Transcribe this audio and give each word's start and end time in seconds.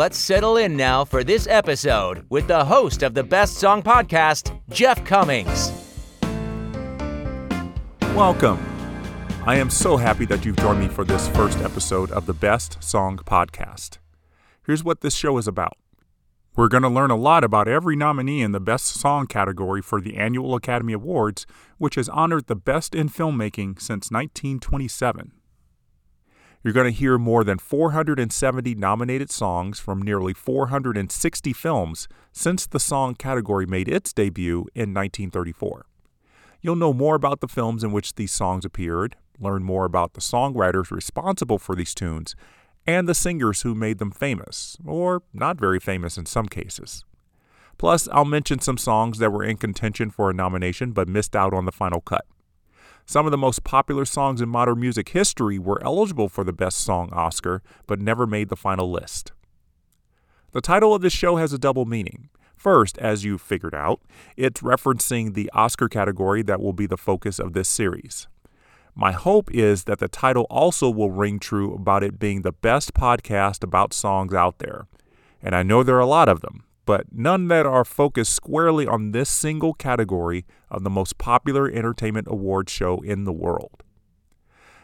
Let's 0.00 0.16
settle 0.16 0.56
in 0.56 0.78
now 0.78 1.04
for 1.04 1.22
this 1.22 1.46
episode 1.46 2.24
with 2.30 2.46
the 2.46 2.64
host 2.64 3.02
of 3.02 3.12
the 3.12 3.22
Best 3.22 3.58
Song 3.58 3.82
Podcast, 3.82 4.58
Jeff 4.70 5.04
Commings. 5.04 5.70
Welcome. 8.16 8.58
I 9.44 9.56
am 9.56 9.68
so 9.68 9.98
happy 9.98 10.24
that 10.24 10.46
you've 10.46 10.56
joined 10.56 10.80
me 10.80 10.88
for 10.88 11.04
this 11.04 11.28
first 11.28 11.58
episode 11.58 12.10
of 12.12 12.24
the 12.24 12.32
Best 12.32 12.82
Song 12.82 13.18
Podcast. 13.18 13.98
Here's 14.64 14.82
what 14.82 15.02
this 15.02 15.14
show 15.14 15.36
is 15.36 15.46
about. 15.46 15.76
We're 16.56 16.68
going 16.68 16.82
to 16.82 16.88
learn 16.88 17.10
a 17.10 17.14
lot 17.14 17.44
about 17.44 17.68
every 17.68 17.94
nominee 17.94 18.40
in 18.40 18.52
the 18.52 18.58
Best 18.58 18.86
Song 18.86 19.26
category 19.26 19.82
for 19.82 20.00
the 20.00 20.16
annual 20.16 20.54
Academy 20.54 20.94
Awards, 20.94 21.44
which 21.76 21.96
has 21.96 22.08
honored 22.08 22.46
the 22.46 22.56
best 22.56 22.94
in 22.94 23.10
filmmaking 23.10 23.78
since 23.78 24.10
1927. 24.10 25.32
You're 26.62 26.74
going 26.74 26.92
to 26.92 26.98
hear 26.98 27.16
more 27.16 27.42
than 27.42 27.58
470 27.58 28.74
nominated 28.74 29.30
songs 29.30 29.80
from 29.80 30.02
nearly 30.02 30.34
460 30.34 31.52
films 31.54 32.06
since 32.32 32.66
the 32.66 32.78
song 32.78 33.14
category 33.14 33.64
made 33.64 33.88
its 33.88 34.12
debut 34.12 34.66
in 34.74 34.92
1934. 34.92 35.86
You'll 36.60 36.76
know 36.76 36.92
more 36.92 37.14
about 37.14 37.40
the 37.40 37.48
films 37.48 37.82
in 37.82 37.92
which 37.92 38.16
these 38.16 38.32
songs 38.32 38.66
appeared, 38.66 39.16
learn 39.38 39.62
more 39.62 39.86
about 39.86 40.12
the 40.12 40.20
songwriters 40.20 40.90
responsible 40.90 41.58
for 41.58 41.74
these 41.74 41.94
tunes, 41.94 42.36
and 42.86 43.08
the 43.08 43.14
singers 43.14 43.62
who 43.62 43.74
made 43.74 43.96
them 43.96 44.10
famous, 44.10 44.76
or 44.84 45.22
not 45.32 45.58
very 45.58 45.80
famous 45.80 46.18
in 46.18 46.26
some 46.26 46.46
cases. 46.46 47.06
Plus, 47.78 48.06
I'll 48.12 48.26
mention 48.26 48.58
some 48.58 48.76
songs 48.76 49.16
that 49.16 49.32
were 49.32 49.44
in 49.44 49.56
contention 49.56 50.10
for 50.10 50.28
a 50.28 50.34
nomination 50.34 50.92
but 50.92 51.08
missed 51.08 51.34
out 51.34 51.54
on 51.54 51.64
the 51.64 51.72
final 51.72 52.02
cut. 52.02 52.26
Some 53.10 53.26
of 53.26 53.32
the 53.32 53.38
most 53.38 53.64
popular 53.64 54.04
songs 54.04 54.40
in 54.40 54.48
modern 54.48 54.78
music 54.78 55.08
history 55.08 55.58
were 55.58 55.82
eligible 55.82 56.28
for 56.28 56.44
the 56.44 56.52
Best 56.52 56.78
Song 56.78 57.12
Oscar, 57.12 57.60
but 57.88 58.00
never 58.00 58.24
made 58.24 58.50
the 58.50 58.54
final 58.54 58.88
list. 58.88 59.32
The 60.52 60.60
title 60.60 60.94
of 60.94 61.02
this 61.02 61.12
show 61.12 61.34
has 61.34 61.52
a 61.52 61.58
double 61.58 61.86
meaning. 61.86 62.28
First, 62.54 62.96
as 62.98 63.24
you 63.24 63.36
figured 63.36 63.74
out, 63.74 64.00
it's 64.36 64.60
referencing 64.60 65.34
the 65.34 65.50
Oscar 65.52 65.88
category 65.88 66.42
that 66.44 66.60
will 66.60 66.72
be 66.72 66.86
the 66.86 66.96
focus 66.96 67.40
of 67.40 67.52
this 67.52 67.68
series. 67.68 68.28
My 68.94 69.10
hope 69.10 69.50
is 69.52 69.84
that 69.86 69.98
the 69.98 70.06
title 70.06 70.46
also 70.48 70.88
will 70.88 71.10
ring 71.10 71.40
true 71.40 71.74
about 71.74 72.04
it 72.04 72.20
being 72.20 72.42
the 72.42 72.52
best 72.52 72.94
podcast 72.94 73.64
about 73.64 73.92
songs 73.92 74.34
out 74.34 74.60
there. 74.60 74.86
And 75.42 75.56
I 75.56 75.64
know 75.64 75.82
there 75.82 75.96
are 75.96 75.98
a 75.98 76.06
lot 76.06 76.28
of 76.28 76.42
them 76.42 76.62
but 76.86 77.06
none 77.12 77.48
that 77.48 77.66
are 77.66 77.84
focused 77.84 78.32
squarely 78.32 78.86
on 78.86 79.12
this 79.12 79.28
single 79.28 79.74
category 79.74 80.44
of 80.70 80.84
the 80.84 80.90
most 80.90 81.18
popular 81.18 81.70
entertainment 81.70 82.26
award 82.30 82.68
show 82.68 82.98
in 82.98 83.24
the 83.24 83.32
world. 83.32 83.82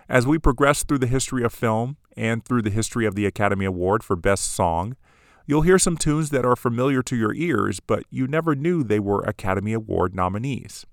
As 0.08 0.26
we 0.26 0.38
progress 0.38 0.84
through 0.84 0.98
the 0.98 1.06
history 1.06 1.42
of 1.42 1.52
film 1.52 1.96
and 2.16 2.44
through 2.44 2.62
the 2.62 2.70
history 2.70 3.06
of 3.06 3.14
the 3.14 3.26
Academy 3.26 3.64
Award 3.64 4.04
for 4.04 4.14
Best 4.14 4.54
Song, 4.54 4.96
you'll 5.46 5.62
hear 5.62 5.78
some 5.78 5.96
tunes 5.96 6.30
that 6.30 6.44
are 6.44 6.56
familiar 6.56 7.02
to 7.02 7.16
your 7.16 7.34
ears, 7.34 7.80
but 7.80 8.04
you 8.10 8.26
never 8.26 8.54
knew 8.54 8.82
they 8.84 9.00
were 9.00 9.20
Academy 9.22 9.72
Award 9.72 10.14
nominees. 10.14 10.86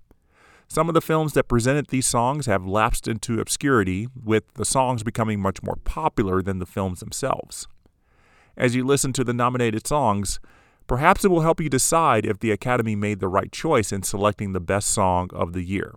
Some 0.68 0.88
of 0.88 0.96
the 0.96 1.02
films 1.02 1.34
that 1.34 1.48
presented 1.48 1.88
these 1.88 2.08
songs 2.08 2.48
have 2.48 2.66
lapsed 2.66 3.08
into 3.08 3.40
obscurity, 3.40 4.08
with 4.16 4.52
the 4.56 4.66
songs 4.66 5.03
becoming 5.03 5.40
much 5.40 5.62
more 5.62 5.78
popular 5.84 6.41
than 6.41 6.58
the 6.58 6.66
films 6.66 7.00
themselves. 7.00 7.68
As 8.58 8.75
you 8.75 8.84
listen 8.84 9.14
to 9.14 9.24
the 9.24 9.34
nominated 9.34 9.85
songs, 9.85 10.40
Perhaps 10.88 11.24
it 11.24 11.30
will 11.30 11.42
help 11.42 11.62
you 11.62 11.70
decide 11.70 12.26
if 12.26 12.40
the 12.40 12.52
Academy 12.52 12.96
made 12.96 13.20
the 13.20 13.28
right 13.28 13.52
choice 13.52 13.92
in 13.92 14.04
selecting 14.04 14.52
the 14.52 14.60
best 14.60 14.90
song 14.90 15.30
of 15.34 15.54
the 15.54 15.64
year. 15.64 15.96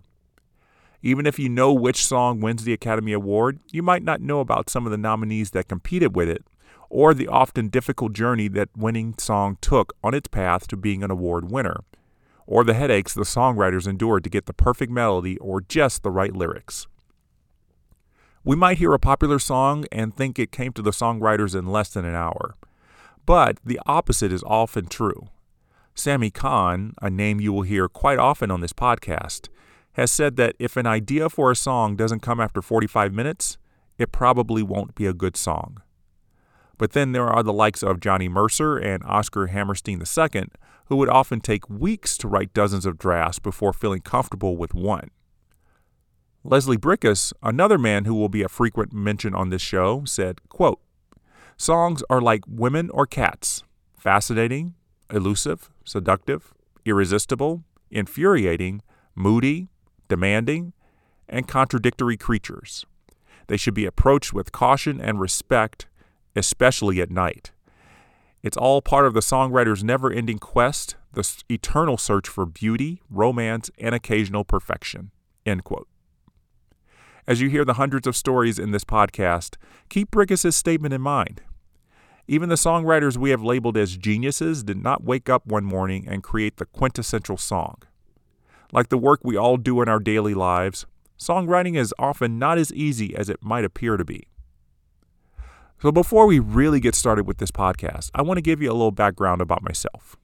Even 1.01 1.25
if 1.25 1.37
you 1.37 1.49
know 1.49 1.73
which 1.73 2.05
song 2.05 2.39
wins 2.39 2.63
the 2.63 2.73
Academy 2.73 3.13
Award, 3.13 3.59
you 3.71 3.83
might 3.83 4.03
not 4.03 4.21
know 4.21 4.39
about 4.39 4.69
some 4.69 4.85
of 4.85 4.91
the 4.91 4.97
nominees 4.97 5.51
that 5.51 5.67
competed 5.67 6.15
with 6.15 6.29
it, 6.29 6.43
or 6.89 7.13
the 7.13 7.27
often 7.27 7.67
difficult 7.67 8.13
journey 8.13 8.47
that 8.47 8.69
winning 8.75 9.13
song 9.17 9.57
took 9.61 9.93
on 10.03 10.13
its 10.13 10.27
path 10.27 10.67
to 10.67 10.77
being 10.77 11.03
an 11.03 11.11
award 11.11 11.51
winner, 11.51 11.83
or 12.45 12.63
the 12.63 12.73
headaches 12.73 13.13
the 13.13 13.21
songwriters 13.21 13.87
endured 13.87 14.23
to 14.23 14.29
get 14.29 14.45
the 14.45 14.53
perfect 14.53 14.91
melody 14.91 15.37
or 15.39 15.61
just 15.61 16.01
the 16.01 16.11
right 16.11 16.35
lyrics. 16.35 16.87
We 18.43 18.55
might 18.55 18.77
hear 18.77 18.93
a 18.93 18.99
popular 18.99 19.39
song 19.39 19.85
and 19.91 20.15
think 20.15 20.39
it 20.39 20.53
came 20.53 20.71
to 20.73 20.81
the 20.81 20.91
songwriters 20.91 21.53
in 21.53 21.67
less 21.67 21.89
than 21.89 22.05
an 22.05 22.15
hour. 22.15 22.55
But 23.27 23.59
the 23.63 23.79
opposite 23.85 24.31
is 24.31 24.41
often 24.47 24.87
true. 24.87 25.27
Sammy 25.93 26.31
Cahn, 26.31 26.93
a 27.01 27.09
name 27.09 27.41
you 27.41 27.51
will 27.51 27.63
hear 27.63 27.89
quite 27.89 28.19
often 28.19 28.49
on 28.49 28.61
this 28.61 28.71
podcast, 28.71 29.49
has 29.93 30.11
said 30.11 30.37
that 30.37 30.55
if 30.59 30.77
an 30.77 30.87
idea 30.87 31.29
for 31.29 31.51
a 31.51 31.55
song 31.55 31.97
doesn't 31.97 32.21
come 32.21 32.39
after 32.39 32.61
45 32.61 33.13
minutes, 33.13 33.57
it 33.97 34.13
probably 34.13 34.63
won't 34.63 34.95
be 34.95 35.05
a 35.05 35.13
good 35.13 35.35
song. 35.35 35.81
But 36.77 36.93
then 36.93 37.11
there 37.11 37.27
are 37.27 37.43
the 37.43 37.51
likes 37.51 37.83
of 37.83 37.99
Johnny 37.99 38.29
Mercer 38.29 38.77
and 38.77 39.03
Oscar 39.03 39.47
Hammerstein 39.47 40.01
II, 40.01 40.45
who 40.85 40.95
would 40.95 41.09
often 41.09 41.41
take 41.41 41.69
weeks 41.69 42.17
to 42.19 42.29
write 42.29 42.53
dozens 42.53 42.85
of 42.85 42.97
drafts 42.97 43.39
before 43.39 43.73
feeling 43.73 43.99
comfortable 43.99 44.55
with 44.55 44.73
one. 44.73 45.09
Leslie 46.45 46.77
Bricusse, 46.77 47.33
another 47.43 47.77
man 47.77 48.05
who 48.05 48.15
will 48.15 48.29
be 48.29 48.43
a 48.43 48.47
frequent 48.47 48.93
mention 48.93 49.35
on 49.35 49.49
this 49.49 49.61
show, 49.61 50.05
said, 50.05 50.39
quote, 50.47 50.79
Songs 51.57 52.03
are 52.07 52.21
like 52.21 52.43
women 52.47 52.89
or 52.91 53.07
cats 53.07 53.63
fascinating, 53.97 54.75
elusive, 55.11 55.71
seductive, 55.83 56.53
irresistible, 56.85 57.63
infuriating, 57.89 58.81
moody, 59.15 59.67
demanding, 60.07 60.71
and 61.27 61.47
contradictory 61.47 62.15
creatures. 62.15 62.85
They 63.47 63.57
should 63.57 63.73
be 63.73 63.85
approached 63.85 64.33
with 64.33 64.51
caution 64.51 65.01
and 65.01 65.19
respect, 65.19 65.87
especially 66.35 67.01
at 67.01 67.09
night. 67.09 67.51
It's 68.43 68.55
all 68.55 68.81
part 68.81 69.07
of 69.07 69.15
the 69.15 69.19
songwriter's 69.19 69.83
never 69.83 70.11
ending 70.11 70.37
quest, 70.37 70.95
the 71.13 71.27
eternal 71.49 71.97
search 71.97 72.27
for 72.27 72.45
beauty, 72.45 73.01
romance, 73.09 73.71
and 73.79 73.95
occasional 73.95 74.45
perfection. 74.45 75.09
End 75.45 75.63
quote. 75.63 75.87
As 77.25 77.41
you 77.41 77.49
hear 77.49 77.65
the 77.65 77.73
hundreds 77.73 78.07
of 78.07 78.15
stories 78.15 78.59
in 78.59 78.71
this 78.71 78.85
podcast, 78.85 79.55
keep 79.89 80.11
Bricusse's 80.11 80.55
statement 80.55 80.93
in 80.93 81.01
mind. 81.01 81.41
Even 82.29 82.49
the 82.49 82.55
songwriters 82.55 83.15
we 83.15 83.29
have 83.29 83.41
labeled 83.41 83.77
as 83.77 83.95
geniuses 83.95 84.61
did 84.63 84.83
not 84.83 85.03
wake 85.03 85.29
up 85.29 85.47
one 85.47 85.63
morning 85.63 86.05
and 86.07 86.21
create 86.21 86.57
the 86.57 86.65
quintessential 86.65 87.37
song. 87.37 87.77
Like 88.73 88.89
the 88.89 88.97
work 88.97 89.21
we 89.23 89.37
all 89.37 89.55
do 89.55 89.81
in 89.81 89.87
our 89.87 89.99
daily 89.99 90.33
lives, 90.33 90.85
songwriting 91.17 91.77
is 91.77 91.93
often 91.97 92.37
not 92.37 92.57
as 92.57 92.73
easy 92.73 93.15
as 93.15 93.29
it 93.29 93.41
might 93.41 93.63
appear 93.63 93.95
to 93.95 94.03
be. 94.03 94.27
So, 95.81 95.91
before 95.91 96.25
we 96.25 96.39
really 96.39 96.79
get 96.79 96.95
started 96.95 97.27
with 97.27 97.37
this 97.37 97.51
podcast, 97.51 98.09
I 98.13 98.23
want 98.23 98.39
to 98.39 98.41
give 98.41 98.61
you 98.61 98.71
a 98.71 98.73
little 98.73 98.91
background 98.91 99.41
about 99.41 99.63
myself. 99.63 100.17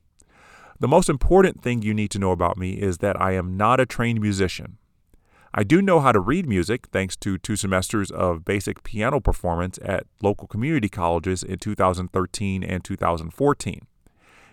The 0.79 0.87
most 0.87 1.09
important 1.09 1.61
thing 1.61 1.83
you 1.83 1.93
need 1.93 2.09
to 2.11 2.19
know 2.19 2.31
about 2.31 2.57
me 2.57 2.71
is 2.71 2.97
that 2.97 3.21
I 3.21 3.33
am 3.33 3.55
not 3.55 3.79
a 3.79 3.85
trained 3.85 4.19
musician. 4.19 4.77
I 5.55 5.63
do 5.63 5.83
know 5.83 5.99
how 5.99 6.11
to 6.11 6.19
read 6.19 6.47
music 6.47 6.87
thanks 6.91 7.15
to 7.17 7.37
two 7.37 7.55
semesters 7.55 8.09
of 8.09 8.43
basic 8.43 8.81
piano 8.83 9.19
performance 9.19 9.77
at 9.83 10.07
local 10.23 10.47
community 10.47 10.89
colleges 10.89 11.43
in 11.43 11.59
2013 11.59 12.63
and 12.63 12.83
2014. 12.83 13.87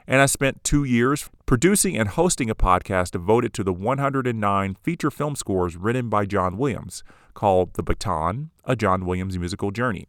And 0.07 0.21
I 0.21 0.27
spent 0.27 0.63
two 0.63 0.85
years 0.85 1.31
producing 1.47 1.97
and 1.97 2.11
hosting 2.11 2.51
a 2.51 2.55
podcast 2.55 3.13
devoted 3.13 3.55
to 3.55 3.65
the 3.65 3.73
109 3.73 4.75
feature 4.83 5.11
film 5.11 5.37
scores 5.37 5.75
written 5.75 6.11
by 6.11 6.27
John 6.27 6.59
Williams 6.59 7.03
called 7.33 7.75
The 7.75 7.83
Baton 7.83 8.51
A 8.65 8.77
John 8.77 9.07
Williams 9.07 9.39
Musical 9.39 9.71
Journey. 9.71 10.07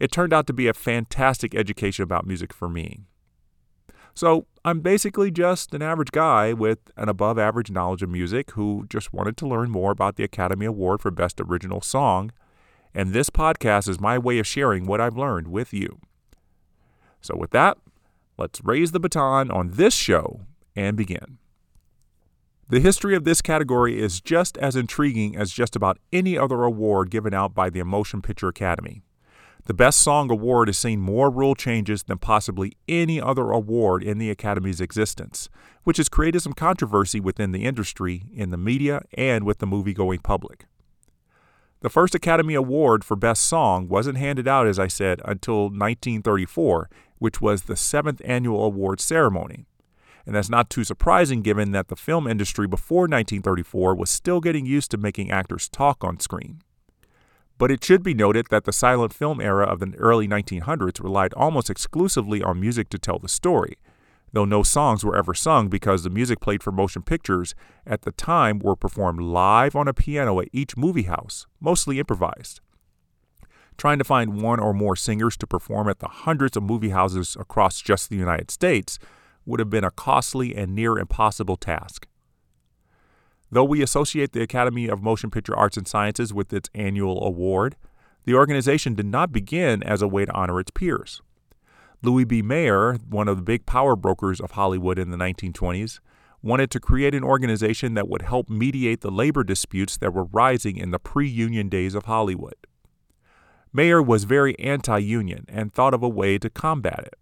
It 0.00 0.10
turned 0.10 0.32
out 0.32 0.46
to 0.46 0.54
be 0.54 0.66
a 0.66 0.72
fantastic 0.72 1.54
education 1.54 2.02
about 2.02 2.26
music 2.26 2.54
for 2.54 2.70
me. 2.70 3.00
So 4.16 4.46
I'm 4.64 4.80
basically 4.80 5.30
just 5.30 5.74
an 5.74 5.82
average 5.82 6.10
guy 6.10 6.54
with 6.54 6.78
an 6.96 7.10
above 7.10 7.38
average 7.38 7.70
knowledge 7.70 8.02
of 8.02 8.08
music 8.08 8.52
who 8.52 8.86
just 8.88 9.12
wanted 9.12 9.36
to 9.36 9.46
learn 9.46 9.70
more 9.70 9.92
about 9.92 10.16
the 10.16 10.24
Academy 10.24 10.64
Award 10.64 11.02
for 11.02 11.10
Best 11.10 11.38
Original 11.38 11.82
Song, 11.82 12.32
and 12.94 13.12
this 13.12 13.28
podcast 13.28 13.90
is 13.90 14.00
my 14.00 14.16
way 14.16 14.38
of 14.38 14.46
sharing 14.46 14.86
what 14.86 15.02
I've 15.02 15.18
learned 15.18 15.48
with 15.48 15.74
you. 15.74 16.00
So, 17.20 17.36
with 17.36 17.50
that, 17.50 17.76
let's 18.38 18.64
raise 18.64 18.92
the 18.92 19.00
baton 19.00 19.50
on 19.50 19.72
this 19.72 19.92
show 19.92 20.40
and 20.74 20.96
begin. 20.96 21.36
The 22.70 22.80
history 22.80 23.14
of 23.14 23.24
this 23.24 23.42
category 23.42 24.00
is 24.00 24.22
just 24.22 24.56
as 24.56 24.76
intriguing 24.76 25.36
as 25.36 25.52
just 25.52 25.76
about 25.76 25.98
any 26.10 26.38
other 26.38 26.62
award 26.62 27.10
given 27.10 27.34
out 27.34 27.54
by 27.54 27.68
the 27.68 27.82
Motion 27.84 28.22
Picture 28.22 28.48
Academy. 28.48 29.02
The 29.66 29.74
Best 29.74 30.00
Song 30.00 30.30
Award 30.30 30.68
has 30.68 30.78
seen 30.78 31.00
more 31.00 31.28
rule 31.28 31.56
changes 31.56 32.04
than 32.04 32.18
possibly 32.18 32.74
any 32.86 33.20
other 33.20 33.50
award 33.50 34.04
in 34.04 34.18
the 34.18 34.30
Academy's 34.30 34.80
existence, 34.80 35.48
which 35.82 35.96
has 35.96 36.08
created 36.08 36.42
some 36.42 36.52
controversy 36.52 37.18
within 37.18 37.50
the 37.50 37.64
industry, 37.64 38.26
in 38.32 38.50
the 38.50 38.56
media, 38.56 39.02
and 39.14 39.42
with 39.42 39.58
the 39.58 39.66
movie 39.66 39.92
going 39.92 40.20
public. 40.20 40.66
The 41.80 41.90
first 41.90 42.14
Academy 42.14 42.54
Award 42.54 43.02
for 43.02 43.16
Best 43.16 43.42
Song 43.42 43.88
wasn't 43.88 44.18
handed 44.18 44.46
out, 44.46 44.68
as 44.68 44.78
I 44.78 44.86
said, 44.86 45.20
until 45.24 45.64
1934, 45.64 46.88
which 47.18 47.40
was 47.40 47.62
the 47.62 47.74
seventh 47.74 48.22
annual 48.24 48.64
award 48.64 49.00
ceremony. 49.00 49.66
And 50.24 50.36
that's 50.36 50.48
not 50.48 50.70
too 50.70 50.84
surprising 50.84 51.42
given 51.42 51.72
that 51.72 51.88
the 51.88 51.96
film 51.96 52.28
industry 52.28 52.68
before 52.68 53.02
1934 53.02 53.96
was 53.96 54.10
still 54.10 54.40
getting 54.40 54.64
used 54.64 54.92
to 54.92 54.96
making 54.96 55.32
actors 55.32 55.68
talk 55.68 56.04
on 56.04 56.20
screen. 56.20 56.62
But 57.58 57.70
it 57.70 57.82
should 57.82 58.02
be 58.02 58.14
noted 58.14 58.48
that 58.50 58.64
the 58.64 58.72
silent 58.72 59.14
film 59.14 59.40
era 59.40 59.64
of 59.64 59.80
the 59.80 59.94
early 59.96 60.28
1900s 60.28 61.02
relied 61.02 61.32
almost 61.34 61.70
exclusively 61.70 62.42
on 62.42 62.60
music 62.60 62.90
to 62.90 62.98
tell 62.98 63.18
the 63.18 63.28
story, 63.28 63.78
though 64.32 64.44
no 64.44 64.62
songs 64.62 65.04
were 65.04 65.16
ever 65.16 65.32
sung 65.32 65.68
because 65.68 66.02
the 66.02 66.10
music 66.10 66.40
played 66.40 66.62
for 66.62 66.70
motion 66.70 67.02
pictures 67.02 67.54
at 67.86 68.02
the 68.02 68.12
time 68.12 68.58
were 68.58 68.76
performed 68.76 69.20
live 69.22 69.74
on 69.74 69.88
a 69.88 69.94
piano 69.94 70.38
at 70.40 70.48
each 70.52 70.76
movie 70.76 71.04
house, 71.04 71.46
mostly 71.58 71.98
improvised. 71.98 72.60
Trying 73.78 73.98
to 73.98 74.04
find 74.04 74.42
one 74.42 74.60
or 74.60 74.74
more 74.74 74.96
singers 74.96 75.36
to 75.38 75.46
perform 75.46 75.88
at 75.88 76.00
the 76.00 76.08
hundreds 76.08 76.56
of 76.56 76.62
movie 76.62 76.90
houses 76.90 77.36
across 77.38 77.80
just 77.80 78.10
the 78.10 78.16
United 78.16 78.50
States 78.50 78.98
would 79.46 79.60
have 79.60 79.70
been 79.70 79.84
a 79.84 79.90
costly 79.90 80.54
and 80.54 80.74
near 80.74 80.98
impossible 80.98 81.56
task. 81.56 82.06
Though 83.56 83.64
we 83.64 83.80
associate 83.80 84.34
the 84.34 84.42
Academy 84.42 84.86
of 84.86 85.02
Motion 85.02 85.30
Picture 85.30 85.56
Arts 85.56 85.78
and 85.78 85.88
Sciences 85.88 86.30
with 86.30 86.52
its 86.52 86.68
annual 86.74 87.24
award, 87.24 87.76
the 88.26 88.34
organization 88.34 88.94
did 88.94 89.06
not 89.06 89.32
begin 89.32 89.82
as 89.82 90.02
a 90.02 90.06
way 90.06 90.26
to 90.26 90.32
honor 90.34 90.60
its 90.60 90.70
peers. 90.70 91.22
Louis 92.02 92.26
B. 92.26 92.42
Mayer, 92.42 92.96
one 93.08 93.28
of 93.28 93.38
the 93.38 93.42
big 93.42 93.64
power 93.64 93.96
brokers 93.96 94.42
of 94.42 94.50
Hollywood 94.50 94.98
in 94.98 95.08
the 95.08 95.16
1920s, 95.16 96.00
wanted 96.42 96.70
to 96.70 96.78
create 96.78 97.14
an 97.14 97.24
organization 97.24 97.94
that 97.94 98.10
would 98.10 98.20
help 98.20 98.50
mediate 98.50 99.00
the 99.00 99.10
labor 99.10 99.42
disputes 99.42 99.96
that 99.96 100.12
were 100.12 100.24
rising 100.24 100.76
in 100.76 100.90
the 100.90 100.98
pre 100.98 101.26
union 101.26 101.70
days 101.70 101.94
of 101.94 102.04
Hollywood. 102.04 102.66
Mayer 103.72 104.02
was 104.02 104.24
very 104.24 104.54
anti 104.58 104.98
union 104.98 105.46
and 105.48 105.72
thought 105.72 105.94
of 105.94 106.02
a 106.02 106.10
way 106.10 106.36
to 106.36 106.50
combat 106.50 107.04
it. 107.06 107.14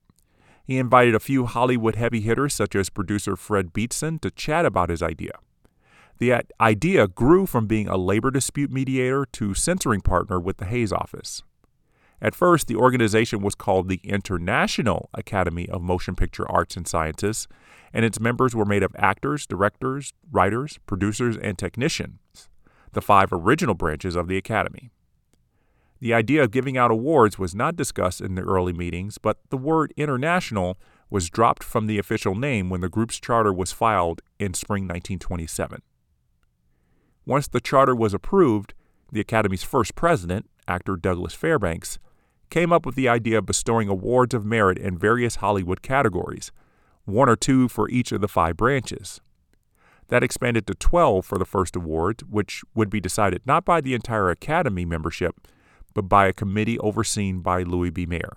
He 0.65 0.79
invited 0.79 1.15
a 1.15 1.21
few 1.21 1.47
Hollywood 1.47 1.95
heavy 1.95 2.23
hitters, 2.23 2.55
such 2.55 2.75
as 2.75 2.91
producer 2.91 3.37
Fred 3.37 3.73
Beetson, 3.73 4.19
to 4.19 4.33
chat 4.33 4.67
about 4.67 4.91
his 4.91 5.01
idea. 5.01 5.39
The 6.19 6.44
idea 6.61 7.08
grew 7.08 7.46
from 7.46 7.66
being 7.66 7.88
a 7.88 7.96
labor 7.96 8.31
dispute 8.31 8.70
mediator 8.70 9.26
to 9.32 9.55
censoring 9.55 10.00
partner 10.00 10.38
with 10.38 10.58
the 10.58 10.64
Hays 10.66 10.93
office. 10.93 11.43
At 12.22 12.34
first, 12.34 12.69
the 12.69 12.76
organization 12.76 13.43
was 13.43 13.55
called 13.55 13.88
the 13.88 14.00
International 14.05 15.11
Academy 15.12 15.69
of 15.69 15.82
Motion 15.82 16.14
Picture 16.14 16.50
Arts 16.50 16.76
and 16.76 16.87
Sciences, 16.87 17.49
and 17.93 18.05
its 18.05 18.20
members 18.20 18.55
were 18.55 18.64
made 18.64 18.82
of 18.82 18.94
actors, 18.96 19.46
directors, 19.46 20.12
writers, 20.31 20.78
producers, 20.87 21.37
and 21.37 21.58
technicians, 21.58 22.49
the 22.93 23.02
five 23.02 23.31
original 23.32 23.75
branches 23.75 24.16
of 24.16 24.28
the 24.28 24.37
Academy. 24.37 24.90
The 26.00 26.14
idea 26.14 26.43
of 26.43 26.50
giving 26.50 26.78
out 26.78 26.90
awards 26.90 27.38
was 27.38 27.55
not 27.55 27.76
discussed 27.76 28.20
in 28.20 28.37
the 28.37 28.43
early 28.43 28.72
meetings, 28.72 29.19
but 29.19 29.38
the 29.50 29.56
word 29.56 29.93
international 29.96 30.78
was 31.11 31.28
dropped 31.31 31.64
from 31.64 31.87
the 31.87 31.99
official 31.99 32.34
name 32.34 32.70
when 32.70 32.81
the 32.81 32.88
group's 32.88 33.20
charter 33.20 33.52
was 33.52 33.72
filed 33.72 34.22
in 34.38 34.55
spring 34.55 34.84
1927. 34.84 35.82
Once 37.26 37.49
the 37.49 37.61
charter 37.61 37.94
was 37.94 38.12
approved, 38.12 38.75
the 39.11 39.21
Academy's 39.21 39.62
first 39.62 39.94
president, 39.94 40.49
actor 40.69 40.97
Douglas 40.97 41.35
Fairbanks, 41.35 41.99
came 42.50 42.73
up 42.73 42.85
with 42.85 42.94
the 42.94 43.09
idea 43.09 43.38
of 43.38 43.47
bestowing 43.47 43.88
awards 43.88 44.35
of 44.35 44.44
merit 44.44 44.79
in 44.79 44.99
various 44.99 45.37
Hollywood 45.37 45.82
categories, 45.82 46.53
one 47.05 47.29
or 47.29 47.37
two 47.37 47.69
for 47.69 47.88
each 47.88 48.12
of 48.12 48.21
the 48.21 48.29
five 48.29 48.56
branches. 48.56 49.21
That 50.09 50.23
expanded 50.23 50.67
to 50.67 50.75
12 50.75 51.25
for 51.25 51.38
the 51.38 51.47
first 51.47 51.76
award, 51.76 52.23
which 52.29 52.62
would 52.75 52.91
be 52.91 53.00
decided 53.00 53.43
not 53.47 53.65
by 53.65 53.81
the 53.81 53.94
entire 53.94 54.31
Academy 54.31 54.85
membership, 54.85 55.49
but 55.94 56.03
by 56.03 56.26
a 56.26 56.32
committee 56.32 56.79
overseen 56.79 57.41
by 57.41 57.62
Louis 57.62 57.91
B. 57.91 58.05
Mayer. 58.05 58.37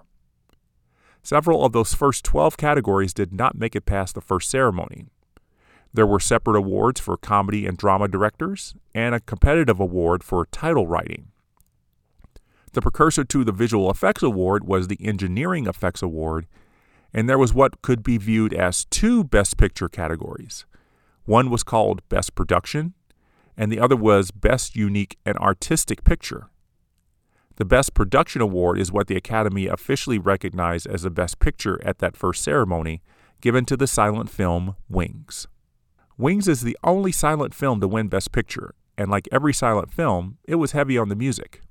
Several 1.24 1.66
of 1.66 1.74
those 1.74 1.94
first 1.94 2.24
12 2.24 2.56
categories 2.56 3.14
did 3.14 3.34
not 3.34 3.58
make 3.58 3.76
it 3.76 3.86
past 3.86 4.16
the 4.16 4.22
first 4.22 4.50
ceremony, 4.50 5.08
there 5.98 6.06
were 6.06 6.20
separate 6.20 6.56
awards 6.56 7.00
for 7.00 7.18
comedy 7.18 7.66
and 7.66 7.76
drama 7.76 8.08
directors 8.08 8.76
and 8.94 9.16
a 9.16 9.20
competitive 9.20 9.80
award 9.80 10.24
for 10.24 10.46
title 10.46 10.86
writing. 10.86 11.30
The 12.74 12.84
precursor 12.84 13.24
to 13.24 13.44
the 13.44 13.52
Visual 13.52 13.90
Effects 13.90 14.22
Award 14.22 14.68
was 14.68 14.88
the 14.88 15.04
Engineering 15.04 15.66
Effects 15.66 16.04
Award, 16.04 16.46
and 17.12 17.28
there 17.28 17.40
was 17.40 17.52
what 17.52 17.82
could 17.82 18.04
be 18.04 18.20
viewed 18.20 18.54
as 18.54 18.86
two 18.86 19.24
Best 19.24 19.58
Picture 19.58 19.90
categories. 19.90 20.68
One 21.26 21.50
was 21.50 21.64
called 21.64 22.08
Best 22.10 22.36
Production, 22.36 22.94
and 23.58 23.72
the 23.72 23.80
other 23.80 23.96
was 23.96 24.30
Best 24.30 24.76
Unique 24.76 25.18
and 25.26 25.36
Artistic 25.40 26.04
Picture. 26.04 26.52
The 27.56 27.66
Best 27.66 27.96
Production 27.96 28.44
Award 28.44 28.80
is 28.80 28.92
what 28.92 29.08
the 29.08 29.18
Academy 29.18 29.66
officially 29.66 30.20
recognized 30.20 30.86
as 30.86 31.02
the 31.02 31.10
Best 31.10 31.40
Picture 31.40 31.84
at 31.84 31.98
that 31.98 32.16
first 32.16 32.44
ceremony, 32.44 33.02
given 33.42 33.66
to 33.66 33.76
the 33.76 33.88
silent 33.88 34.30
film 34.30 34.76
Wings. 34.88 35.48
Wings 36.20 36.48
is 36.48 36.62
the 36.62 36.78
only 36.84 37.12
silent 37.12 37.54
film 37.54 37.80
to 37.80 37.88
win 37.88 38.08
Best 38.08 38.32
Picture, 38.32 38.74
and 38.98 39.12
like 39.12 39.30
every 39.32 39.54
silent 39.54 39.94
film, 39.94 40.40
it 40.46 40.56
was 40.56 40.72
heavy 40.72 40.98
on 40.98 41.10
the 41.10 41.16
music. 41.16 41.62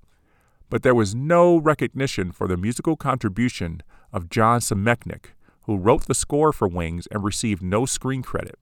But 0.70 0.84
there 0.84 0.94
was 0.94 1.16
no 1.16 1.56
recognition 1.56 2.30
for 2.30 2.46
the 2.46 2.56
musical 2.56 2.94
contribution 2.94 3.82
of 4.12 4.30
John 4.30 4.60
Zamecnik, 4.60 5.30
who 5.62 5.76
wrote 5.76 6.06
the 6.06 6.14
score 6.14 6.52
for 6.52 6.68
Wings 6.68 7.08
and 7.10 7.24
received 7.24 7.60
no 7.60 7.86
screen 7.86 8.22
credit. 8.22 8.56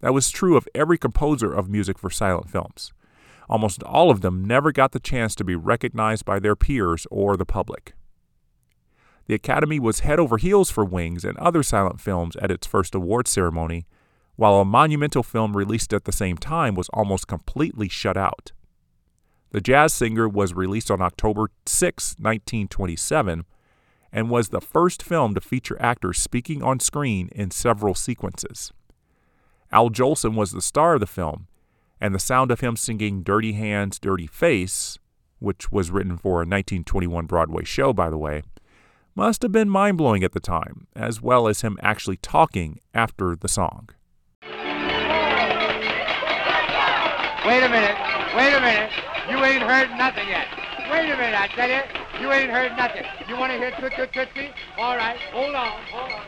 That 0.00 0.14
was 0.14 0.30
true 0.30 0.56
of 0.56 0.68
every 0.76 0.96
composer 0.96 1.52
of 1.52 1.68
music 1.68 1.98
for 1.98 2.08
silent 2.08 2.48
films. 2.48 2.92
Almost 3.48 3.82
all 3.82 4.12
of 4.12 4.20
them 4.20 4.44
never 4.44 4.70
got 4.70 4.92
the 4.92 5.00
chance 5.00 5.34
to 5.34 5.44
be 5.44 5.56
recognized 5.56 6.24
by 6.24 6.38
their 6.38 6.54
peers 6.54 7.04
or 7.10 7.36
the 7.36 7.44
public. 7.44 7.94
The 9.26 9.34
Academy 9.34 9.80
was 9.80 10.00
head 10.00 10.20
over 10.20 10.36
heels 10.36 10.70
for 10.70 10.84
Wings 10.84 11.24
and 11.24 11.36
other 11.38 11.64
silent 11.64 12.00
films 12.00 12.36
at 12.36 12.52
its 12.52 12.66
first 12.66 12.94
award 12.94 13.26
ceremony, 13.26 13.86
while 14.36 14.60
a 14.60 14.64
monumental 14.64 15.22
film 15.22 15.56
released 15.56 15.92
at 15.92 16.04
the 16.04 16.12
same 16.12 16.36
time 16.36 16.74
was 16.74 16.88
almost 16.90 17.28
completely 17.28 17.88
shut 17.88 18.16
out. 18.16 18.52
The 19.50 19.60
Jazz 19.60 19.92
Singer 19.92 20.28
was 20.28 20.52
released 20.52 20.90
on 20.90 21.00
October 21.00 21.48
6, 21.66 22.16
1927, 22.18 23.44
and 24.12 24.30
was 24.30 24.48
the 24.48 24.60
first 24.60 25.02
film 25.02 25.34
to 25.34 25.40
feature 25.40 25.80
actors 25.80 26.20
speaking 26.20 26.62
on 26.62 26.80
screen 26.80 27.28
in 27.32 27.50
several 27.50 27.94
sequences. 27.94 28.72
Al 29.70 29.90
Jolson 29.90 30.34
was 30.34 30.52
the 30.52 30.62
star 30.62 30.94
of 30.94 31.00
the 31.00 31.06
film, 31.06 31.46
and 32.00 32.14
the 32.14 32.18
sound 32.18 32.50
of 32.50 32.60
him 32.60 32.76
singing 32.76 33.22
Dirty 33.22 33.52
Hands, 33.52 33.96
Dirty 33.98 34.26
Face, 34.26 34.98
which 35.38 35.70
was 35.70 35.90
written 35.90 36.16
for 36.16 36.34
a 36.34 36.46
1921 36.46 37.26
Broadway 37.26 37.64
show, 37.64 37.92
by 37.92 38.10
the 38.10 38.18
way, 38.18 38.42
must 39.14 39.42
have 39.42 39.52
been 39.52 39.68
mind 39.68 39.96
blowing 39.96 40.24
at 40.24 40.32
the 40.32 40.40
time, 40.40 40.88
as 40.96 41.22
well 41.22 41.46
as 41.46 41.60
him 41.60 41.78
actually 41.80 42.16
talking 42.16 42.80
after 42.92 43.36
the 43.36 43.48
song. 43.48 43.90
Wait 47.46 47.62
a 47.62 47.68
minute. 47.68 47.96
Wait 48.34 48.54
a 48.54 48.60
minute. 48.60 48.90
You 49.28 49.36
ain't 49.44 49.62
heard 49.62 49.90
nothing 49.98 50.26
yet. 50.28 50.46
Wait 50.90 51.10
a 51.10 51.16
minute, 51.16 51.38
I 51.38 51.48
tell 51.48 51.68
you. 51.68 51.82
You 52.22 52.32
ain't 52.32 52.50
heard 52.50 52.74
nothing. 52.76 53.04
You 53.28 53.36
want 53.36 53.52
to 53.52 53.58
hear 53.58 53.70
Toot 53.78 53.92
Toot 53.96 54.12
Tootsie? 54.14 54.50
All 54.78 54.96
right. 54.96 55.18
Hold 55.32 55.54
on. 55.54 55.82
Hold 55.92 56.12
on. 56.12 56.22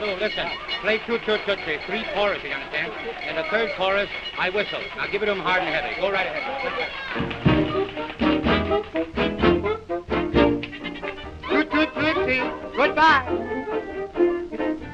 Lou, 0.00 0.14
listen. 0.16 0.48
Play 0.80 0.98
Toot 1.06 1.20
Toot 1.26 1.40
Tootsie. 1.44 1.78
Three 1.86 2.04
choruses, 2.14 2.44
you 2.44 2.50
understand? 2.50 2.92
And 3.22 3.36
the 3.36 3.44
third 3.50 3.72
chorus, 3.76 4.08
I 4.38 4.48
whistle. 4.48 4.80
Now 4.96 5.06
give 5.06 5.22
it 5.22 5.26
to 5.26 5.32
him 5.32 5.40
hard 5.40 5.62
and 5.64 5.74
heavy. 5.74 6.00
Go 6.00 6.10
right 6.10 6.26
ahead. 6.26 6.72
Toot 11.50 11.70
Toot 11.70 11.94
Tootsie. 11.94 12.40
Goodbye. 12.74 13.24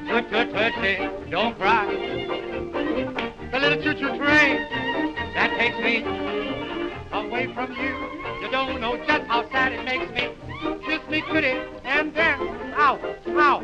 Toot 0.09 0.29
Toot 0.31 0.51
Tootsie. 0.53 1.31
Don't 1.31 1.57
cry. 1.57 1.85
The 3.51 3.59
little 3.59 3.81
choo-choo 3.81 4.17
train 4.17 5.08
takes 5.59 5.77
me 5.79 5.97
away 7.11 7.53
from 7.53 7.73
you. 7.73 7.93
You 8.41 8.49
don't 8.49 8.79
know 8.79 8.95
just 9.05 9.25
how 9.27 9.49
sad 9.51 9.73
it 9.73 9.83
makes 9.83 10.09
me. 10.13 10.29
Kiss 10.87 11.01
me 11.09 11.21
pretty 11.21 11.59
and 11.83 12.13
then, 12.15 12.39
ow, 12.77 12.97
ow, 13.27 13.59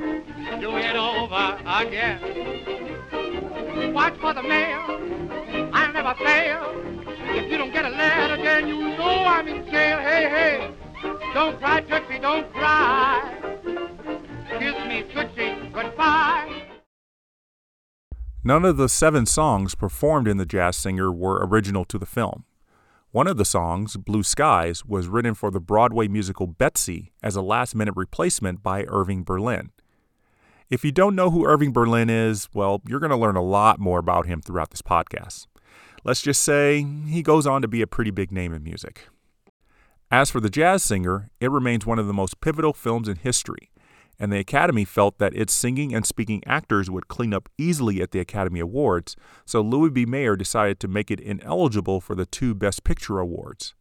do 0.60 0.76
it 0.76 0.96
over 0.98 1.58
again. 1.66 2.20
Watch 3.94 4.18
for 4.20 4.34
the 4.34 4.44
mail, 4.44 4.82
I'll 5.74 5.94
never 5.94 6.14
fail. 6.16 6.74
If 7.38 7.50
you 7.50 7.58
don't 7.58 7.72
get 7.72 7.86
a 7.86 7.90
letter, 7.90 8.44
then 8.44 8.68
you 8.68 8.78
know 8.98 9.24
I'm 9.26 9.48
in 9.48 9.66
jail. 9.72 10.00
Hey, 10.00 10.28
hey, 10.30 10.70
don't 11.34 11.58
cry, 11.60 11.80
Tootsie, 11.80 12.20
don't 12.20 12.52
cry. 12.52 13.22
Kiss 14.60 14.76
me, 14.86 15.04
Tootsie, 15.14 15.72
goodbye. 15.72 16.65
None 18.48 18.64
of 18.64 18.78
the 18.78 18.88
seven 18.88 19.26
songs 19.26 19.74
performed 19.74 20.28
in 20.28 20.38
The 20.38 20.46
Jazz 20.46 20.78
Singer 20.78 21.12
were 21.12 21.44
original 21.44 21.84
to 21.86 21.98
the 21.98 22.06
film. 22.06 22.46
One 23.10 23.26
of 23.26 23.38
the 23.38 23.44
songs, 23.44 23.98
Blue 23.98 24.22
Skies, 24.22 24.86
was 24.86 25.08
written 25.08 25.34
for 25.34 25.50
the 25.50 25.60
Broadway 25.60 26.08
musical 26.08 26.46
Betsy 26.46 27.12
as 27.24 27.36
a 27.36 27.42
last 27.42 27.74
minute 27.74 27.96
replacement 27.98 28.62
by 28.62 28.86
Irving 28.88 29.24
Berlin. 29.24 29.72
If 30.70 30.86
you 30.86 30.92
don't 30.92 31.16
know 31.16 31.32
who 31.32 31.44
Irving 31.44 31.74
Berlin 31.74 32.08
is, 32.08 32.48
well, 32.54 32.84
you're 32.88 33.00
going 33.00 33.10
to 33.10 33.18
learn 33.18 33.36
a 33.36 33.42
lot 33.42 33.80
more 33.80 33.98
about 33.98 34.28
him 34.28 34.44
throughout 34.44 34.70
this 34.70 34.84
podcast. 34.84 35.48
Let's 36.04 36.22
just 36.22 36.44
say 36.44 36.86
he 37.08 37.24
goes 37.24 37.48
on 37.48 37.64
to 37.64 37.68
be 37.68 37.82
a 37.82 37.88
pretty 37.88 38.12
big 38.12 38.32
name 38.32 38.54
in 38.54 38.64
music. 38.64 39.08
As 40.12 40.30
for 40.30 40.40
The 40.40 40.52
Jazz 40.52 40.84
Singer, 40.84 41.32
it 41.40 41.50
remains 41.50 41.88
one 41.88 41.98
of 41.98 42.06
the 42.06 42.14
most 42.14 42.42
pivotal 42.42 42.74
films 42.74 43.08
in 43.08 43.16
history, 43.16 43.72
and 44.20 44.32
the 44.32 44.40
Academy 44.40 44.86
felt 44.86 45.18
that 45.18 45.36
its 45.36 45.54
singing 45.54 45.94
and 45.94 46.06
speaking 46.06 46.44
actors 46.46 46.90
would 46.90 47.08
clean 47.08 47.34
up 47.34 47.50
easily 47.58 48.02
at 48.02 48.12
the 48.12 48.20
Academy 48.20 48.60
Awards, 48.60 49.16
so 49.46 49.62
Louis 49.62 49.90
B. 49.90 50.06
Mayer 50.06 50.36
decided 50.36 50.80
to 50.80 50.88
make 50.88 51.12
it 51.12 51.20
ineligible 51.20 52.02
for 52.02 52.16
the 52.16 52.26
two 52.26 52.54
Best 52.54 52.84
Picture 52.84 53.20
awards. 53.20 53.76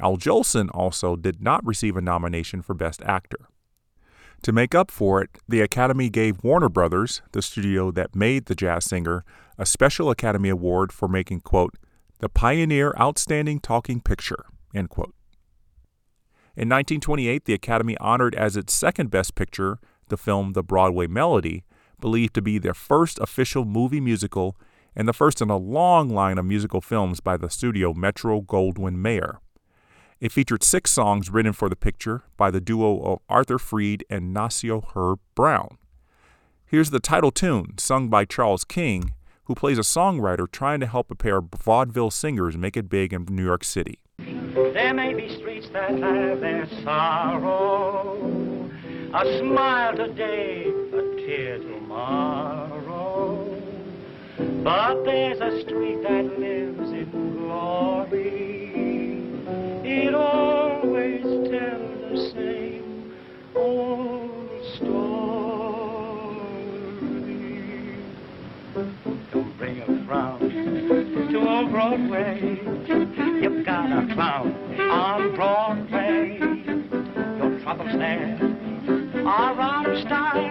Al 0.00 0.16
Jolson 0.16 0.68
also 0.72 1.16
did 1.16 1.40
not 1.40 1.64
receive 1.64 1.96
a 1.96 2.02
nomination 2.02 2.62
for 2.62 2.74
Best 2.74 3.02
Actor. 3.02 3.48
To 4.42 4.52
make 4.52 4.74
up 4.74 4.90
for 4.90 5.22
it, 5.22 5.30
the 5.48 5.62
Academy 5.62 6.10
gave 6.10 6.44
Warner 6.44 6.68
Brothers, 6.68 7.22
the 7.32 7.42
studio 7.42 7.90
that 7.92 8.14
made 8.14 8.46
The 8.46 8.54
Jazz 8.54 8.84
Singer, 8.84 9.24
a 9.58 9.64
special 9.64 10.10
Academy 10.10 10.50
Award 10.50 10.92
for 10.92 11.08
making, 11.08 11.40
quote, 11.40 11.74
the 12.18 12.28
pioneer 12.28 12.94
outstanding 12.98 13.60
talking 13.60 14.00
picture, 14.00 14.46
end 14.74 14.90
quote. 14.90 15.14
In 16.56 16.70
1928, 16.70 17.44
the 17.44 17.52
Academy 17.52 17.98
honored 17.98 18.34
as 18.34 18.56
its 18.56 18.72
second 18.72 19.10
best 19.10 19.34
picture 19.34 19.78
the 20.08 20.16
film 20.16 20.54
The 20.54 20.62
Broadway 20.62 21.06
Melody, 21.06 21.64
believed 22.00 22.32
to 22.32 22.40
be 22.40 22.56
their 22.56 22.72
first 22.72 23.18
official 23.18 23.66
movie 23.66 24.00
musical 24.00 24.56
and 24.94 25.06
the 25.06 25.12
first 25.12 25.42
in 25.42 25.50
a 25.50 25.58
long 25.58 26.08
line 26.08 26.38
of 26.38 26.46
musical 26.46 26.80
films 26.80 27.20
by 27.20 27.36
the 27.36 27.50
studio 27.50 27.92
Metro 27.92 28.40
Goldwyn 28.40 28.96
Mayer. 28.96 29.40
It 30.18 30.32
featured 30.32 30.64
six 30.64 30.90
songs 30.90 31.28
written 31.28 31.52
for 31.52 31.68
the 31.68 31.76
picture 31.76 32.22
by 32.38 32.50
the 32.50 32.60
duo 32.62 33.02
of 33.02 33.18
Arthur 33.28 33.58
Freed 33.58 34.06
and 34.08 34.34
Nacio 34.34 34.82
Herb 34.94 35.20
Brown. 35.34 35.76
Here's 36.64 36.88
the 36.88 37.00
title 37.00 37.30
tune, 37.30 37.76
sung 37.76 38.08
by 38.08 38.24
Charles 38.24 38.64
King, 38.64 39.12
who 39.44 39.54
plays 39.54 39.76
a 39.76 39.82
songwriter 39.82 40.50
trying 40.50 40.80
to 40.80 40.86
help 40.86 41.10
a 41.10 41.14
pair 41.14 41.36
of 41.36 41.50
vaudeville 41.54 42.10
singers 42.10 42.56
make 42.56 42.78
it 42.78 42.88
big 42.88 43.12
in 43.12 43.26
New 43.28 43.44
York 43.44 43.62
City. 43.62 44.00
There 44.56 44.94
may 44.94 45.12
be 45.12 45.28
streets 45.36 45.68
that 45.74 45.90
have 45.90 46.40
their 46.40 46.66
sorrow, 46.82 48.16
a 49.12 49.38
smile 49.38 49.94
today, 49.94 50.64
a 50.94 51.16
tear 51.16 51.58
tomorrow. 51.58 53.44
But 54.64 55.04
there's 55.04 55.40
a 55.40 55.60
street 55.60 56.02
that 56.04 56.38
lives 56.38 56.90
in 56.90 57.10
glory. 57.10 58.72
It 59.84 60.14
always 60.14 61.22
tells 61.50 62.10
the 62.10 62.16
same 62.32 63.12
old 63.54 64.48
story. 64.76 64.96
Don't 69.32 69.58
bring 69.58 69.82
a 69.82 70.06
frown 70.06 70.40
to 70.40 71.38
old 71.46 71.70
Broadway. 71.70 73.05
A 73.96 74.06
clown 74.12 74.52
on 74.78 75.34
Broadway. 75.34 76.36
Your 76.38 77.60
troubles 77.60 77.92
there 77.92 78.38
are 79.26 79.58
out 79.58 79.88
of 79.88 79.98
style. 80.02 80.45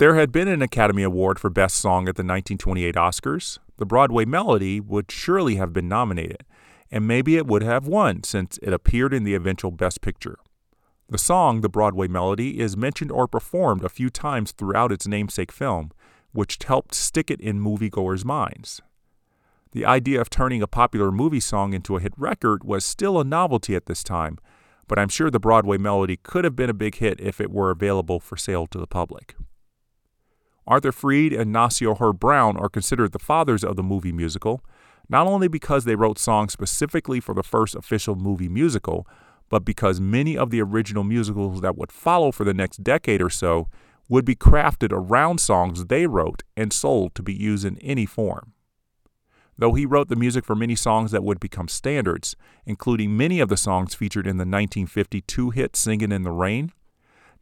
There 0.00 0.14
had 0.14 0.32
been 0.32 0.48
an 0.48 0.62
Academy 0.62 1.02
Award 1.02 1.38
for 1.38 1.50
Best 1.50 1.76
Song 1.76 2.08
at 2.08 2.16
the 2.16 2.22
1928 2.22 2.94
Oscars, 2.94 3.58
the 3.76 3.84
Broadway 3.84 4.24
Melody 4.24 4.80
would 4.80 5.12
surely 5.12 5.56
have 5.56 5.74
been 5.74 5.88
nominated, 5.88 6.42
and 6.90 7.06
maybe 7.06 7.36
it 7.36 7.46
would 7.46 7.62
have 7.62 7.86
won 7.86 8.22
since 8.22 8.58
it 8.62 8.72
appeared 8.72 9.12
in 9.12 9.24
the 9.24 9.34
eventual 9.34 9.70
Best 9.70 10.00
Picture. 10.00 10.38
The 11.10 11.18
song, 11.18 11.60
The 11.60 11.68
Broadway 11.68 12.08
Melody, 12.08 12.60
is 12.60 12.78
mentioned 12.78 13.12
or 13.12 13.28
performed 13.28 13.84
a 13.84 13.90
few 13.90 14.08
times 14.08 14.52
throughout 14.52 14.90
its 14.90 15.06
namesake 15.06 15.52
film, 15.52 15.90
which 16.32 16.56
helped 16.64 16.94
stick 16.94 17.30
it 17.30 17.38
in 17.38 17.60
moviegoers' 17.60 18.24
minds. 18.24 18.80
The 19.72 19.84
idea 19.84 20.18
of 20.18 20.30
turning 20.30 20.62
a 20.62 20.66
popular 20.66 21.12
movie 21.12 21.40
song 21.40 21.74
into 21.74 21.98
a 21.98 22.00
hit 22.00 22.14
record 22.16 22.64
was 22.64 22.86
still 22.86 23.20
a 23.20 23.24
novelty 23.24 23.76
at 23.76 23.84
this 23.84 24.02
time, 24.02 24.38
but 24.88 24.98
I'm 24.98 25.10
sure 25.10 25.30
the 25.30 25.38
Broadway 25.38 25.76
Melody 25.76 26.16
could 26.16 26.44
have 26.44 26.56
been 26.56 26.70
a 26.70 26.72
big 26.72 26.94
hit 26.94 27.20
if 27.20 27.38
it 27.38 27.50
were 27.50 27.70
available 27.70 28.18
for 28.18 28.38
sale 28.38 28.66
to 28.68 28.78
the 28.78 28.86
public. 28.86 29.36
Arthur 30.66 30.92
Freed 30.92 31.32
and 31.32 31.54
Nacio 31.54 31.98
Herb 31.98 32.20
Brown 32.20 32.56
are 32.56 32.68
considered 32.68 33.12
the 33.12 33.18
fathers 33.18 33.64
of 33.64 33.76
the 33.76 33.82
movie 33.82 34.12
musical, 34.12 34.62
not 35.08 35.26
only 35.26 35.48
because 35.48 35.84
they 35.84 35.96
wrote 35.96 36.18
songs 36.18 36.52
specifically 36.52 37.20
for 37.20 37.34
the 37.34 37.42
first 37.42 37.74
official 37.74 38.14
movie 38.14 38.48
musical, 38.48 39.06
but 39.48 39.64
because 39.64 40.00
many 40.00 40.38
of 40.38 40.50
the 40.50 40.62
original 40.62 41.04
musicals 41.04 41.60
that 41.60 41.76
would 41.76 41.90
follow 41.90 42.30
for 42.30 42.44
the 42.44 42.54
next 42.54 42.84
decade 42.84 43.20
or 43.20 43.30
so 43.30 43.68
would 44.08 44.24
be 44.24 44.36
crafted 44.36 44.92
around 44.92 45.40
songs 45.40 45.86
they 45.86 46.06
wrote 46.06 46.42
and 46.56 46.72
sold 46.72 47.14
to 47.14 47.22
be 47.22 47.34
used 47.34 47.64
in 47.64 47.78
any 47.78 48.06
form. 48.06 48.52
Though 49.58 49.74
he 49.74 49.84
wrote 49.84 50.08
the 50.08 50.16
music 50.16 50.44
for 50.44 50.56
many 50.56 50.74
songs 50.74 51.10
that 51.10 51.22
would 51.22 51.38
become 51.38 51.68
standards, 51.68 52.34
including 52.64 53.16
many 53.16 53.40
of 53.40 53.48
the 53.48 53.56
songs 53.56 53.94
featured 53.94 54.26
in 54.26 54.38
the 54.38 54.42
1952 54.42 55.50
hit 55.50 55.76
Singin' 55.76 56.12
in 56.12 56.22
the 56.22 56.30
Rain, 56.30 56.72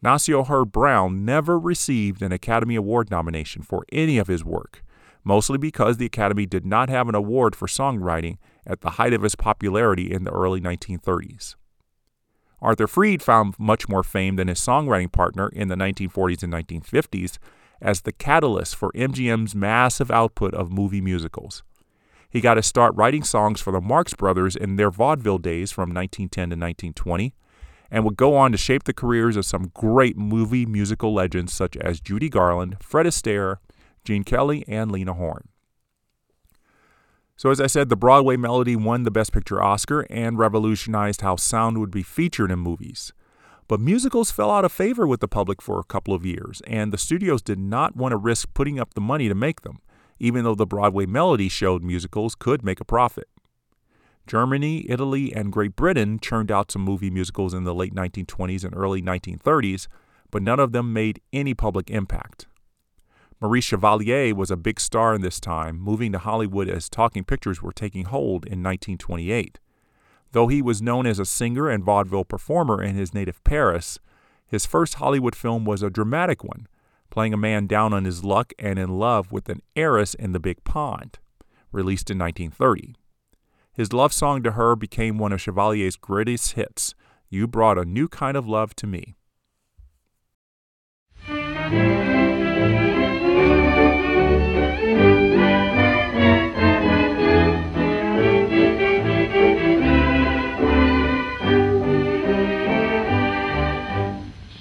Nacio 0.02 0.46
Herb 0.46 0.70
Brown 0.70 1.24
never 1.24 1.58
received 1.58 2.22
an 2.22 2.30
Academy 2.30 2.76
Award 2.76 3.10
nomination 3.10 3.62
for 3.62 3.84
any 3.90 4.18
of 4.18 4.28
his 4.28 4.44
work, 4.44 4.84
mostly 5.24 5.58
because 5.58 5.96
the 5.96 6.06
Academy 6.06 6.46
did 6.46 6.64
not 6.64 6.88
have 6.88 7.08
an 7.08 7.16
award 7.16 7.56
for 7.56 7.66
songwriting 7.66 8.36
at 8.64 8.80
the 8.80 8.90
height 8.90 9.12
of 9.12 9.22
his 9.22 9.34
popularity 9.34 10.12
in 10.12 10.22
the 10.22 10.30
early 10.30 10.60
1930s. 10.60 11.56
Arthur 12.60 12.86
Freed 12.86 13.22
found 13.22 13.54
much 13.58 13.88
more 13.88 14.04
fame 14.04 14.36
than 14.36 14.48
his 14.48 14.60
songwriting 14.60 15.10
partner 15.10 15.48
in 15.48 15.68
the 15.68 15.76
1940s 15.76 16.42
and 16.44 16.52
1950s 16.52 17.38
as 17.80 18.02
the 18.02 18.12
catalyst 18.12 18.76
for 18.76 18.92
MGM's 18.92 19.54
massive 19.54 20.10
output 20.10 20.54
of 20.54 20.72
movie 20.72 21.00
musicals. 21.00 21.62
He 22.30 22.40
got 22.40 22.54
to 22.54 22.62
start 22.62 22.94
writing 22.94 23.24
songs 23.24 23.60
for 23.60 23.72
the 23.72 23.80
Marx 23.80 24.14
Brothers 24.14 24.54
in 24.54 24.76
their 24.76 24.90
vaudeville 24.90 25.38
days 25.38 25.72
from 25.72 25.94
1910 25.94 26.50
to 26.50 26.54
1920 26.54 27.34
and 27.90 28.04
would 28.04 28.16
go 28.16 28.36
on 28.36 28.52
to 28.52 28.58
shape 28.58 28.84
the 28.84 28.92
careers 28.92 29.36
of 29.36 29.46
some 29.46 29.70
great 29.74 30.16
movie 30.16 30.66
musical 30.66 31.12
legends 31.12 31.52
such 31.52 31.76
as 31.76 32.00
Judy 32.00 32.28
Garland, 32.28 32.76
Fred 32.80 33.06
Astaire, 33.06 33.56
Gene 34.04 34.24
Kelly, 34.24 34.64
and 34.68 34.90
Lena 34.90 35.14
Horne. 35.14 35.48
So, 37.36 37.50
as 37.50 37.60
I 37.60 37.68
said, 37.68 37.88
the 37.88 37.96
Broadway 37.96 38.36
Melody 38.36 38.74
won 38.74 39.04
the 39.04 39.12
Best 39.12 39.32
Picture 39.32 39.62
Oscar 39.62 40.06
and 40.10 40.38
revolutionized 40.38 41.20
how 41.20 41.36
sound 41.36 41.78
would 41.78 41.92
be 41.92 42.02
featured 42.02 42.50
in 42.50 42.58
movies. 42.58 43.12
But 43.68 43.80
musicals 43.80 44.30
fell 44.30 44.50
out 44.50 44.64
of 44.64 44.72
favor 44.72 45.06
with 45.06 45.20
the 45.20 45.28
public 45.28 45.62
for 45.62 45.78
a 45.78 45.84
couple 45.84 46.14
of 46.14 46.26
years, 46.26 46.62
and 46.66 46.92
the 46.92 46.98
studios 46.98 47.42
did 47.42 47.58
not 47.58 47.94
want 47.94 48.12
to 48.12 48.16
risk 48.16 48.48
putting 48.54 48.80
up 48.80 48.94
the 48.94 49.00
money 49.00 49.28
to 49.28 49.34
make 49.36 49.60
them, 49.60 49.78
even 50.18 50.42
though 50.42 50.56
the 50.56 50.66
Broadway 50.66 51.06
Melody 51.06 51.48
showed 51.48 51.84
musicals 51.84 52.34
could 52.34 52.64
make 52.64 52.80
a 52.80 52.84
profit. 52.84 53.28
Germany, 54.28 54.84
Italy, 54.88 55.34
and 55.34 55.50
Great 55.50 55.74
Britain 55.74 56.20
churned 56.20 56.52
out 56.52 56.70
some 56.70 56.82
movie 56.82 57.10
musicals 57.10 57.54
in 57.54 57.64
the 57.64 57.74
late 57.74 57.94
1920s 57.94 58.62
and 58.62 58.76
early 58.76 59.00
1930s, 59.00 59.88
but 60.30 60.42
none 60.42 60.60
of 60.60 60.72
them 60.72 60.92
made 60.92 61.22
any 61.32 61.54
public 61.54 61.90
impact. 61.90 62.46
Maurice 63.40 63.64
Chevalier 63.64 64.34
was 64.34 64.50
a 64.50 64.56
big 64.56 64.78
star 64.78 65.14
in 65.14 65.22
this 65.22 65.40
time, 65.40 65.80
moving 65.80 66.12
to 66.12 66.18
Hollywood 66.18 66.68
as 66.68 66.90
talking 66.90 67.24
pictures 67.24 67.62
were 67.62 67.72
taking 67.72 68.04
hold 68.04 68.44
in 68.44 68.62
1928. 68.62 69.58
Though 70.32 70.48
he 70.48 70.60
was 70.60 70.82
known 70.82 71.06
as 71.06 71.18
a 71.18 71.24
singer 71.24 71.70
and 71.70 71.82
vaudeville 71.82 72.24
performer 72.24 72.82
in 72.82 72.96
his 72.96 73.14
native 73.14 73.42
Paris, 73.44 73.98
his 74.46 74.66
first 74.66 74.94
Hollywood 74.94 75.34
film 75.34 75.64
was 75.64 75.82
a 75.82 75.90
dramatic 75.90 76.44
one, 76.44 76.68
playing 77.10 77.32
a 77.32 77.38
man 77.38 77.66
down 77.66 77.94
on 77.94 78.04
his 78.04 78.24
luck 78.24 78.52
and 78.58 78.78
in 78.78 78.98
love 78.98 79.32
with 79.32 79.48
an 79.48 79.62
heiress 79.74 80.12
in 80.12 80.32
the 80.32 80.40
big 80.40 80.62
pond, 80.64 81.18
released 81.72 82.10
in 82.10 82.18
1930. 82.18 82.94
His 83.78 83.92
love 83.92 84.12
song 84.12 84.42
to 84.42 84.50
her 84.50 84.74
became 84.74 85.18
one 85.18 85.32
of 85.32 85.40
Chevalier's 85.40 85.94
greatest 85.94 86.54
hits 86.54 86.96
You 87.30 87.46
Brought 87.46 87.78
a 87.78 87.84
New 87.84 88.08
Kind 88.08 88.36
of 88.36 88.44
Love 88.44 88.74
to 88.74 88.88
Me. 88.88 89.14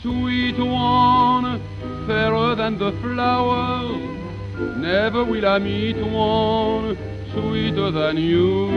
Sweet 0.04 0.60
one, 0.60 1.60
fairer 2.06 2.54
than 2.54 2.78
the 2.78 2.92
flower, 3.02 3.98
never 4.78 5.26
will 5.26 5.48
I 5.48 5.58
meet 5.58 5.98
one 6.06 7.17
sweeter 7.38 7.91
than 7.91 8.17
you. 8.17 8.67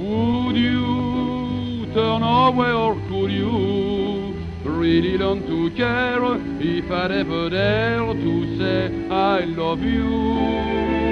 Would 0.00 0.56
you 0.56 1.86
turn 1.92 2.22
away 2.22 2.72
or 2.72 2.94
could 3.08 3.32
you 3.32 4.34
really 4.64 5.18
learn 5.18 5.46
to 5.46 5.70
care 5.76 6.22
if 6.60 6.90
I'd 6.90 7.10
ever 7.10 7.50
dare 7.50 8.12
to 8.24 8.58
say 8.58 9.08
I 9.10 9.40
love 9.44 9.80
you? 9.80 11.06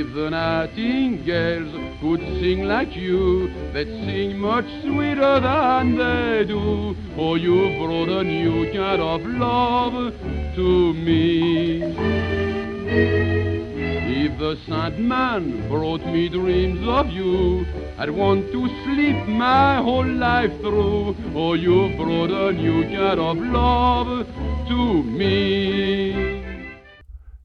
If 0.00 0.14
the 0.14 0.30
nightingales 0.30 1.72
could 2.00 2.20
sing 2.40 2.64
like 2.64 2.94
you, 2.96 3.48
they'd 3.72 3.86
sing 4.06 4.38
much 4.38 4.66
sweeter 4.82 5.40
than 5.40 5.96
they 5.96 6.44
do. 6.46 6.96
Oh, 7.16 7.34
you 7.34 7.76
brought 7.78 8.08
a 8.08 8.24
new 8.24 8.72
kind 8.72 9.02
of 9.02 9.20
love 9.26 10.14
to 10.56 10.94
me. 10.94 12.47
If 12.90 14.38
the 14.38 14.56
Sandman 14.66 15.68
brought 15.68 16.00
me 16.06 16.30
dreams 16.30 16.86
of 16.88 17.10
you, 17.10 17.66
I'd 17.98 18.08
want 18.08 18.50
to 18.50 18.68
sleep 18.84 19.26
my 19.26 19.76
whole 19.76 20.06
life 20.06 20.58
through. 20.60 21.14
Oh, 21.34 21.52
you 21.52 21.94
brought 21.96 22.30
a 22.30 22.52
new 22.52 22.84
kind 22.84 23.20
of 23.20 23.36
love 23.36 24.26
to 24.68 25.02
me. 25.02 26.44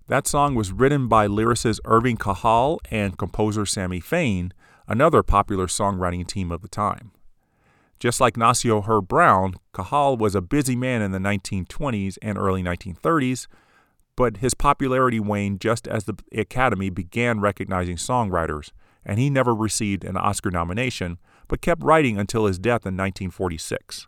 That 0.08 0.28
song 0.28 0.56
was 0.56 0.72
written 0.72 1.10
by 1.10 1.28
lyricist 1.28 1.80
Irving 1.84 2.18
Kahal 2.18 2.80
and 2.90 3.18
composer 3.18 3.66
Sammy 3.66 4.00
Fain, 4.00 4.54
another 4.88 5.24
popular 5.24 5.68
songwriting 5.68 6.26
team 6.26 6.52
of 6.54 6.62
the 6.62 6.70
time. 6.70 7.12
Just 8.00 8.22
like 8.22 8.36
Nacio 8.36 8.86
Herb 8.86 9.10
Brown, 9.10 9.56
Kahal 9.74 10.16
was 10.18 10.36
a 10.36 10.42
busy 10.42 10.76
man 10.76 11.02
in 11.02 11.12
the 11.12 11.20
1920s 11.20 12.18
and 12.22 12.38
early 12.38 12.64
1930s, 12.64 13.48
but 14.16 14.38
his 14.38 14.54
popularity 14.54 15.20
waned 15.20 15.62
just 15.62 15.88
as 15.88 16.04
the 16.06 16.16
Academy 16.34 16.90
began 16.90 17.40
recognizing 17.40 17.96
songwriters, 17.96 18.72
and 19.06 19.20
he 19.20 19.30
never 19.30 19.54
received 19.54 20.04
an 20.04 20.18
Oscar 20.18 20.52
nomination, 20.52 21.18
but 21.48 21.62
kept 21.62 21.84
writing 21.84 22.18
until 22.18 22.46
his 22.46 22.60
death 22.60 22.86
in 22.86 22.96
1946. 22.96 24.08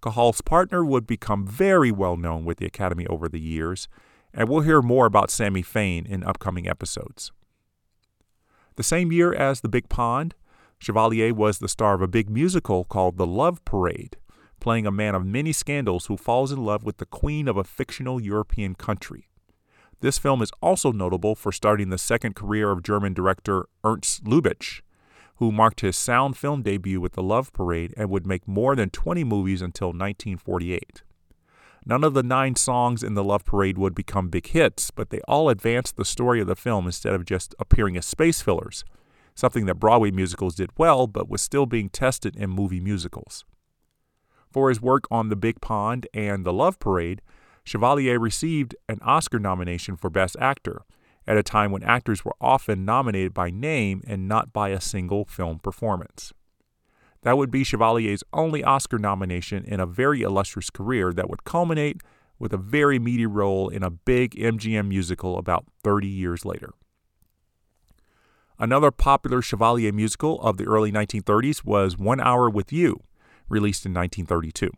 Kahal's 0.00 0.40
partner 0.40 0.84
would 0.84 1.06
become 1.06 1.46
very 1.46 1.90
well 1.90 2.16
known 2.16 2.44
with 2.44 2.58
the 2.58 2.66
Academy 2.66 3.06
over 3.08 3.28
the 3.28 3.40
years, 3.40 3.88
and 4.32 4.48
we'll 4.48 4.60
hear 4.60 4.82
more 4.82 5.06
about 5.06 5.30
Sammy 5.30 5.62
Fain 5.62 6.06
in 6.06 6.22
upcoming 6.22 6.68
episodes. 6.68 7.32
The 8.76 8.82
same 8.82 9.10
year 9.10 9.32
as 9.32 9.60
The 9.62 9.68
Big 9.68 9.88
Pond, 9.88 10.34
Chevalier 10.78 11.32
was 11.32 11.58
the 11.58 11.68
star 11.68 11.94
of 11.94 12.02
a 12.02 12.08
big 12.08 12.28
musical 12.28 12.84
called 12.84 13.16
The 13.16 13.26
Love 13.26 13.64
Parade, 13.64 14.18
playing 14.60 14.86
a 14.86 14.90
man 14.90 15.14
of 15.14 15.24
many 15.24 15.52
scandals 15.52 16.06
who 16.06 16.16
falls 16.16 16.52
in 16.52 16.64
love 16.64 16.84
with 16.84 16.98
the 16.98 17.06
queen 17.06 17.48
of 17.48 17.56
a 17.56 17.64
fictional 17.64 18.20
European 18.20 18.74
country. 18.74 19.28
This 20.00 20.18
film 20.18 20.42
is 20.42 20.50
also 20.60 20.92
notable 20.92 21.34
for 21.34 21.52
starting 21.52 21.88
the 21.88 21.98
second 21.98 22.34
career 22.34 22.70
of 22.70 22.82
German 22.82 23.14
director 23.14 23.66
Ernst 23.82 24.24
Lubitsch, 24.24 24.82
who 25.36 25.52
marked 25.52 25.80
his 25.80 25.96
sound 25.96 26.36
film 26.36 26.62
debut 26.62 27.00
with 27.00 27.12
The 27.12 27.22
Love 27.22 27.52
Parade 27.52 27.94
and 27.96 28.10
would 28.10 28.26
make 28.26 28.46
more 28.46 28.74
than 28.74 28.90
20 28.90 29.24
movies 29.24 29.62
until 29.62 29.88
1948. 29.88 31.02
None 31.88 32.02
of 32.02 32.14
the 32.14 32.22
nine 32.22 32.56
songs 32.56 33.02
in 33.02 33.14
the 33.14 33.22
Love 33.22 33.44
Parade 33.44 33.78
would 33.78 33.94
become 33.94 34.28
big 34.28 34.48
hits, 34.48 34.90
but 34.90 35.10
they 35.10 35.20
all 35.28 35.48
advanced 35.48 35.96
the 35.96 36.04
story 36.04 36.40
of 36.40 36.46
the 36.46 36.56
film 36.56 36.86
instead 36.86 37.14
of 37.14 37.24
just 37.24 37.54
appearing 37.58 37.96
as 37.96 38.04
space 38.04 38.42
fillers, 38.42 38.84
something 39.34 39.66
that 39.66 39.76
Broadway 39.76 40.10
musicals 40.10 40.56
did 40.56 40.70
well 40.76 41.06
but 41.06 41.28
was 41.28 41.40
still 41.40 41.64
being 41.64 41.88
tested 41.88 42.34
in 42.34 42.50
movie 42.50 42.80
musicals. 42.80 43.44
For 44.56 44.70
his 44.70 44.80
work 44.80 45.04
on 45.10 45.28
The 45.28 45.36
Big 45.36 45.60
Pond 45.60 46.06
and 46.14 46.46
The 46.46 46.52
Love 46.52 46.78
Parade, 46.78 47.20
Chevalier 47.62 48.18
received 48.18 48.74
an 48.88 48.98
Oscar 49.02 49.38
nomination 49.38 49.96
for 49.96 50.08
Best 50.08 50.34
Actor, 50.40 50.80
at 51.26 51.36
a 51.36 51.42
time 51.42 51.72
when 51.72 51.82
actors 51.82 52.24
were 52.24 52.36
often 52.40 52.86
nominated 52.86 53.34
by 53.34 53.50
name 53.50 54.00
and 54.06 54.26
not 54.26 54.54
by 54.54 54.70
a 54.70 54.80
single 54.80 55.26
film 55.26 55.58
performance. 55.58 56.32
That 57.20 57.36
would 57.36 57.50
be 57.50 57.64
Chevalier's 57.64 58.24
only 58.32 58.64
Oscar 58.64 58.98
nomination 58.98 59.62
in 59.62 59.78
a 59.78 59.84
very 59.84 60.22
illustrious 60.22 60.70
career 60.70 61.12
that 61.12 61.28
would 61.28 61.44
culminate 61.44 62.00
with 62.38 62.54
a 62.54 62.56
very 62.56 62.98
meaty 62.98 63.26
role 63.26 63.68
in 63.68 63.82
a 63.82 63.90
big 63.90 64.34
MGM 64.36 64.88
musical 64.88 65.36
about 65.36 65.66
30 65.84 66.08
years 66.08 66.46
later. 66.46 66.72
Another 68.58 68.90
popular 68.90 69.42
Chevalier 69.42 69.92
musical 69.92 70.40
of 70.40 70.56
the 70.56 70.64
early 70.64 70.90
1930s 70.90 71.62
was 71.62 71.98
One 71.98 72.20
Hour 72.20 72.48
with 72.48 72.72
You, 72.72 73.02
released 73.48 73.86
in 73.86 73.92
1932. 73.92 74.70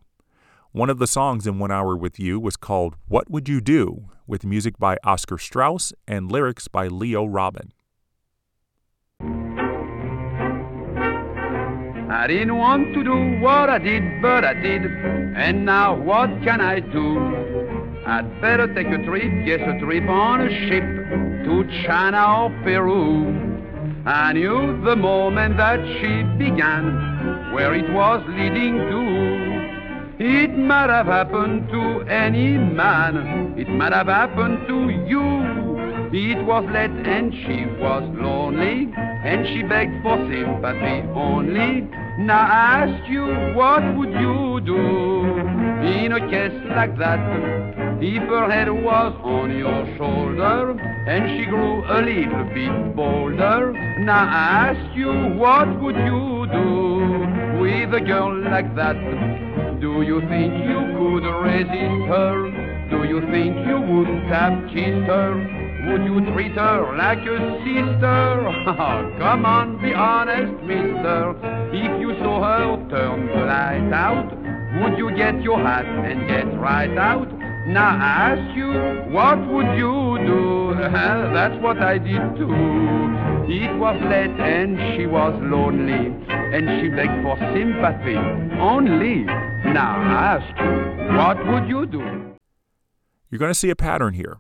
One 0.73 0.91
of 0.91 0.99
the 0.99 1.07
songs 1.07 1.47
in 1.47 1.59
One 1.59 1.71
Hour 1.71 1.97
with 1.97 2.19
You 2.21 2.39
was 2.39 2.57
called 2.57 2.97
What 3.09 3.31
Would 3.31 3.49
You 3.49 3.61
Do, 3.61 4.11
with 4.27 4.45
music 4.45 4.79
by 4.79 4.99
Oscar 5.03 5.39
Strauss 5.39 5.93
and 6.07 6.31
lyrics 6.31 6.69
by 6.69 6.89
Leo 6.89 7.25
Robin. 7.25 7.73
I 12.11 12.27
didn't 12.27 12.57
want 12.57 12.95
to 12.95 13.05
do 13.05 13.41
what 13.41 13.71
I 13.71 13.79
did, 13.79 14.21
but 14.21 14.45
I 14.45 14.55
did. 14.55 14.83
And 14.85 15.65
now 15.65 15.95
what 15.95 16.29
can 16.43 16.61
I 16.61 16.81
do? 16.81 17.19
I'd 18.07 18.41
better 18.41 18.67
take 18.75 18.89
a 18.89 19.05
trip, 19.05 19.47
yes, 19.47 19.61
a 19.61 19.79
trip 19.79 20.09
on 20.09 20.41
a 20.41 20.51
ship 20.69 20.85
to 21.45 21.85
China 21.87 22.45
or 22.45 22.51
Peru. 22.63 23.58
I 24.07 24.33
knew 24.33 24.81
the 24.85 24.97
moment 24.97 25.57
that 25.57 25.81
she 26.01 26.23
began 26.39 27.53
where 27.53 27.75
it 27.75 27.91
was 27.93 28.23
leading 28.29 28.79
to. 28.79 30.25
It 30.25 30.57
might 30.57 30.91
have 30.91 31.07
happened 31.07 31.69
to 31.71 32.03
any 32.09 32.59
man, 32.59 33.55
it 33.59 33.69
might 33.69 33.93
have 33.93 34.07
happened 34.07 34.67
to 34.69 34.89
you. 35.07 35.79
It 36.13 36.45
was 36.45 36.65
late 36.73 36.91
and 37.07 37.33
she 37.33 37.67
was 37.81 38.03
lonely, 38.17 38.93
and 38.97 39.47
she 39.47 39.63
begged 39.63 40.03
for 40.03 40.17
sympathy 40.31 41.07
only. 41.15 41.89
Now 42.19 42.41
I 42.41 42.89
ask 42.89 43.09
you, 43.09 43.27
what 43.55 43.97
would 43.97 44.11
you 44.11 44.61
do 44.67 44.77
in 45.87 46.11
a 46.11 46.21
case 46.29 46.61
like 46.75 46.99
that? 46.99 47.21
If 48.03 48.29
her 48.29 48.51
head 48.51 48.69
was 48.69 49.15
on 49.23 49.57
your 49.57 49.87
shoulder 49.97 50.73
and 51.07 51.39
she 51.39 51.47
grew 51.47 51.85
a 51.85 52.03
little 52.03 52.45
bit 52.53 52.97
bolder, 52.97 53.73
now 54.01 54.27
I 54.27 54.71
ask 54.75 54.97
you, 54.97 55.13
what 55.39 55.69
would 55.81 55.95
you 55.95 56.49
do 56.51 57.61
with 57.61 57.95
a 57.95 58.01
girl 58.05 58.35
like 58.51 58.75
that? 58.75 58.99
Do 59.81 60.03
you 60.03 60.21
think 60.23 60.55
you 60.67 60.81
could 60.99 61.23
resist 61.23 62.03
her? 62.11 62.51
Do 62.91 63.05
you 63.05 63.21
think 63.31 63.65
you 63.65 63.81
wouldn't 63.81 64.27
have 64.27 64.67
kissed 64.75 65.07
her? 65.07 65.58
Would 65.89 66.05
you 66.05 66.21
treat 66.33 66.53
her 66.53 66.97
like 66.97 67.25
a 67.25 67.39
sister? 67.65 69.17
Come 69.19 69.47
on, 69.47 69.81
be 69.81 69.95
honest, 69.95 70.63
mister. 70.65 71.33
If 71.73 72.01
you 72.01 72.13
saw 72.21 72.43
her 72.45 72.77
turn 72.91 73.27
the 73.27 73.47
light 73.47 73.93
out, 73.93 74.29
would 74.83 74.99
you 74.99 75.11
get 75.17 75.43
your 75.43 75.59
hat 75.59 75.87
and 75.87 76.29
get 76.29 76.61
right 76.61 76.97
out? 76.99 77.27
Now 77.67 77.89
I 77.89 78.37
ask 78.37 78.57
you, 78.57 78.69
what 79.13 79.39
would 79.49 79.79
you 79.79 80.19
do? 80.27 80.75
That's 80.79 81.57
what 81.63 81.79
I 81.79 81.97
did 81.97 82.37
too. 82.37 82.53
It 83.49 83.79
was 83.79 83.97
late 84.11 84.39
and 84.39 84.77
she 84.95 85.07
was 85.07 85.33
lonely, 85.43 86.13
and 86.29 86.83
she 86.83 86.91
begged 86.91 87.23
for 87.25 87.37
sympathy 87.57 88.17
only. 88.61 89.25
Now 89.73 89.97
I 89.97 90.37
ask 90.37 90.61
you, 90.61 91.17
what 91.17 91.39
would 91.47 91.67
you 91.67 91.87
do? 91.87 92.37
You're 93.31 93.39
going 93.39 93.51
to 93.51 93.59
see 93.59 93.71
a 93.71 93.77
pattern 93.77 94.13
here. 94.13 94.39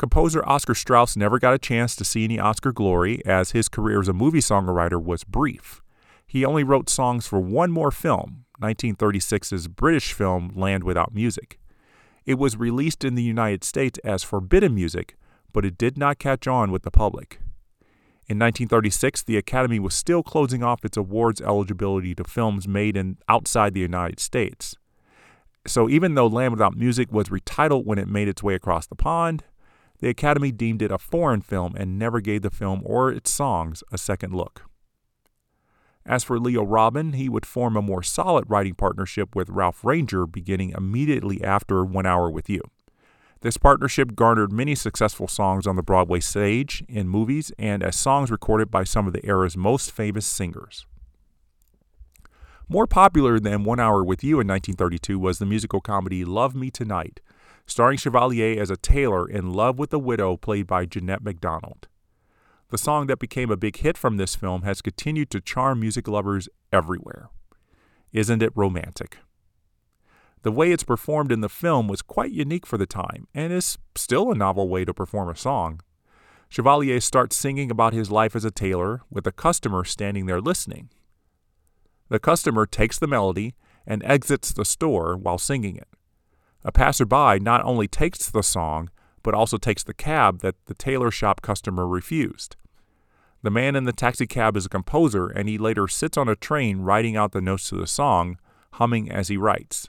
Composer 0.00 0.42
Oscar 0.48 0.74
Strauss 0.74 1.14
never 1.14 1.38
got 1.38 1.52
a 1.52 1.58
chance 1.58 1.94
to 1.94 2.06
see 2.06 2.24
any 2.24 2.38
Oscar 2.38 2.72
glory, 2.72 3.22
as 3.26 3.50
his 3.50 3.68
career 3.68 4.00
as 4.00 4.08
a 4.08 4.14
movie 4.14 4.40
songwriter 4.40 4.98
was 4.98 5.24
brief. 5.24 5.82
He 6.26 6.42
only 6.42 6.64
wrote 6.64 6.88
songs 6.88 7.26
for 7.26 7.38
one 7.38 7.70
more 7.70 7.90
film, 7.90 8.46
1936's 8.62 9.68
British 9.68 10.14
film 10.14 10.52
Land 10.56 10.84
Without 10.84 11.12
Music. 11.12 11.60
It 12.24 12.38
was 12.38 12.56
released 12.56 13.04
in 13.04 13.14
the 13.14 13.22
United 13.22 13.62
States 13.62 13.98
as 14.02 14.22
forbidden 14.22 14.74
music, 14.74 15.18
but 15.52 15.66
it 15.66 15.76
did 15.76 15.98
not 15.98 16.18
catch 16.18 16.46
on 16.46 16.72
with 16.72 16.82
the 16.82 16.90
public. 16.90 17.38
In 18.26 18.38
1936, 18.38 19.24
the 19.24 19.36
Academy 19.36 19.78
was 19.78 19.92
still 19.92 20.22
closing 20.22 20.62
off 20.62 20.82
its 20.82 20.96
awards 20.96 21.42
eligibility 21.42 22.14
to 22.14 22.24
films 22.24 22.66
made 22.66 22.96
in 22.96 23.18
outside 23.28 23.74
the 23.74 23.80
United 23.80 24.18
States. 24.18 24.76
So 25.66 25.90
even 25.90 26.14
though 26.14 26.26
Land 26.26 26.52
Without 26.52 26.74
Music 26.74 27.12
was 27.12 27.28
retitled 27.28 27.84
when 27.84 27.98
it 27.98 28.08
made 28.08 28.28
its 28.28 28.42
way 28.42 28.54
across 28.54 28.86
the 28.86 28.96
pond, 28.96 29.44
the 30.00 30.08
Academy 30.08 30.50
deemed 30.50 30.82
it 30.82 30.90
a 30.90 30.98
foreign 30.98 31.40
film 31.40 31.74
and 31.76 31.98
never 31.98 32.20
gave 32.20 32.42
the 32.42 32.50
film 32.50 32.82
or 32.84 33.10
its 33.10 33.30
songs 33.30 33.82
a 33.92 33.98
second 33.98 34.34
look. 34.34 34.62
As 36.06 36.24
for 36.24 36.40
Leo 36.40 36.64
Robin, 36.64 37.12
he 37.12 37.28
would 37.28 37.44
form 37.44 37.76
a 37.76 37.82
more 37.82 38.02
solid 38.02 38.44
writing 38.48 38.74
partnership 38.74 39.36
with 39.36 39.50
Ralph 39.50 39.84
Rainger 39.84 40.26
beginning 40.26 40.72
immediately 40.76 41.44
after 41.44 41.84
One 41.84 42.06
Hour 42.06 42.30
with 42.30 42.48
You. 42.48 42.62
This 43.42 43.56
partnership 43.56 44.14
garnered 44.14 44.52
many 44.52 44.74
successful 44.74 45.28
songs 45.28 45.66
on 45.66 45.76
the 45.76 45.82
Broadway 45.82 46.20
stage, 46.20 46.82
in 46.88 47.08
movies, 47.08 47.52
and 47.58 47.82
as 47.82 47.96
songs 47.96 48.30
recorded 48.30 48.70
by 48.70 48.84
some 48.84 49.06
of 49.06 49.12
the 49.12 49.24
era's 49.24 49.56
most 49.56 49.92
famous 49.92 50.26
singers. 50.26 50.86
More 52.68 52.86
popular 52.86 53.40
than 53.40 53.64
One 53.64 53.80
Hour 53.80 54.04
with 54.04 54.22
You 54.22 54.40
in 54.40 54.46
1932 54.46 55.18
was 55.18 55.38
the 55.38 55.46
musical 55.46 55.80
comedy 55.80 56.24
Love 56.24 56.54
Me 56.54 56.70
Tonight, 56.70 57.20
starring 57.66 57.98
Chevalier 57.98 58.60
as 58.60 58.70
a 58.70 58.76
tailor 58.76 59.28
in 59.28 59.52
love 59.52 59.78
with 59.78 59.92
a 59.92 59.98
widow 59.98 60.36
played 60.36 60.66
by 60.66 60.86
Jeanette 60.86 61.22
MacDonald. 61.22 61.88
The 62.70 62.78
song 62.78 63.08
that 63.08 63.18
became 63.18 63.50
a 63.50 63.56
big 63.56 63.76
hit 63.78 63.98
from 63.98 64.16
this 64.16 64.36
film 64.36 64.62
has 64.62 64.80
continued 64.80 65.30
to 65.30 65.40
charm 65.40 65.80
music 65.80 66.06
lovers 66.06 66.48
everywhere. 66.72 67.28
Isn't 68.12 68.42
it 68.42 68.52
romantic? 68.54 69.18
The 70.42 70.52
way 70.52 70.72
it's 70.72 70.84
performed 70.84 71.32
in 71.32 71.42
the 71.42 71.48
film 71.48 71.86
was 71.86 72.00
quite 72.00 72.32
unique 72.32 72.66
for 72.66 72.78
the 72.78 72.86
time 72.86 73.26
and 73.34 73.52
is 73.52 73.76
still 73.94 74.30
a 74.30 74.36
novel 74.36 74.68
way 74.68 74.84
to 74.84 74.94
perform 74.94 75.28
a 75.28 75.36
song. 75.36 75.80
Chevalier 76.48 77.00
starts 77.00 77.36
singing 77.36 77.70
about 77.70 77.92
his 77.92 78.10
life 78.10 78.34
as 78.34 78.44
a 78.44 78.50
tailor 78.50 79.02
with 79.10 79.26
a 79.26 79.32
customer 79.32 79.84
standing 79.84 80.26
there 80.26 80.40
listening. 80.40 80.88
The 82.08 82.18
customer 82.18 82.66
takes 82.66 82.98
the 82.98 83.06
melody 83.06 83.54
and 83.86 84.02
exits 84.04 84.52
the 84.52 84.64
store 84.64 85.16
while 85.16 85.38
singing 85.38 85.76
it. 85.76 85.88
A 86.64 86.72
passerby 86.72 87.38
not 87.40 87.64
only 87.64 87.88
takes 87.88 88.30
the 88.30 88.42
song, 88.42 88.90
but 89.22 89.34
also 89.34 89.56
takes 89.56 89.82
the 89.82 89.94
cab 89.94 90.40
that 90.40 90.56
the 90.66 90.74
tailor 90.74 91.10
shop 91.10 91.42
customer 91.42 91.86
refused. 91.86 92.56
The 93.42 93.50
man 93.50 93.74
in 93.74 93.84
the 93.84 93.92
taxicab 93.92 94.56
is 94.56 94.66
a 94.66 94.70
composer, 94.70 95.28
and 95.28 95.48
he 95.48 95.56
later 95.56 95.88
sits 95.88 96.18
on 96.18 96.28
a 96.28 96.36
train 96.36 96.80
writing 96.80 97.16
out 97.16 97.32
the 97.32 97.40
notes 97.40 97.68
to 97.70 97.76
the 97.76 97.86
song, 97.86 98.38
humming 98.74 99.10
as 99.10 99.28
he 99.28 99.38
writes. 99.38 99.88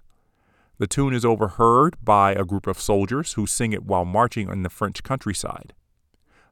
The 0.78 0.88
tune 0.88 1.14
is 1.14 1.26
overheard 1.26 1.98
by 2.02 2.32
a 2.32 2.46
group 2.46 2.66
of 2.66 2.80
soldiers 2.80 3.34
who 3.34 3.46
sing 3.46 3.74
it 3.74 3.84
while 3.84 4.06
marching 4.06 4.50
in 4.50 4.64
the 4.64 4.70
French 4.70 5.04
countryside. 5.04 5.74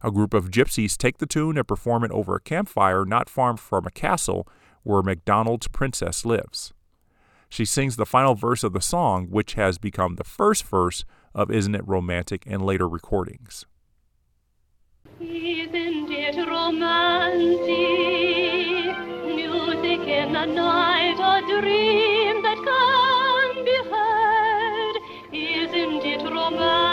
A 0.02 0.12
group 0.12 0.34
of 0.34 0.52
gypsies 0.52 0.98
take 0.98 1.18
the 1.18 1.26
tune 1.26 1.58
and 1.58 1.68
perform 1.68 2.04
it 2.04 2.12
over 2.12 2.36
a 2.36 2.42
campfire 2.42 3.06
not 3.06 3.30
far 3.30 3.58
from 3.58 3.86
a 3.86 3.92
castle 3.92 4.48
where 4.84 5.02
MacDonald's 5.02 5.68
princess 5.68 6.26
lives. 6.26 6.74
She 7.50 7.66
sings 7.66 7.96
the 7.96 8.06
final 8.06 8.36
verse 8.36 8.64
of 8.64 8.74
the 8.74 8.82
song, 8.82 9.28
which 9.30 9.56
has 9.56 9.80
become 9.80 10.16
the 10.16 10.24
first 10.24 10.64
verse 10.64 11.04
of 11.34 11.50
Isn't 11.50 11.76
It 11.76 11.88
Romantic 11.88 12.46
in 12.46 12.62
later 12.62 12.88
recordings. 12.88 13.66
Isn't 15.20 16.12
it 16.12 16.48
romantic? 16.48 17.68
Music 19.26 20.08
in 20.08 20.34
the 20.34 20.46
night, 20.46 21.18
a 21.20 21.42
dream 21.62 22.44
that 22.44 22.58
can 22.64 23.66
be 23.66 23.78
heard. 23.90 24.96
Isn't 25.34 26.06
it 26.06 26.24
romantic 26.32 26.89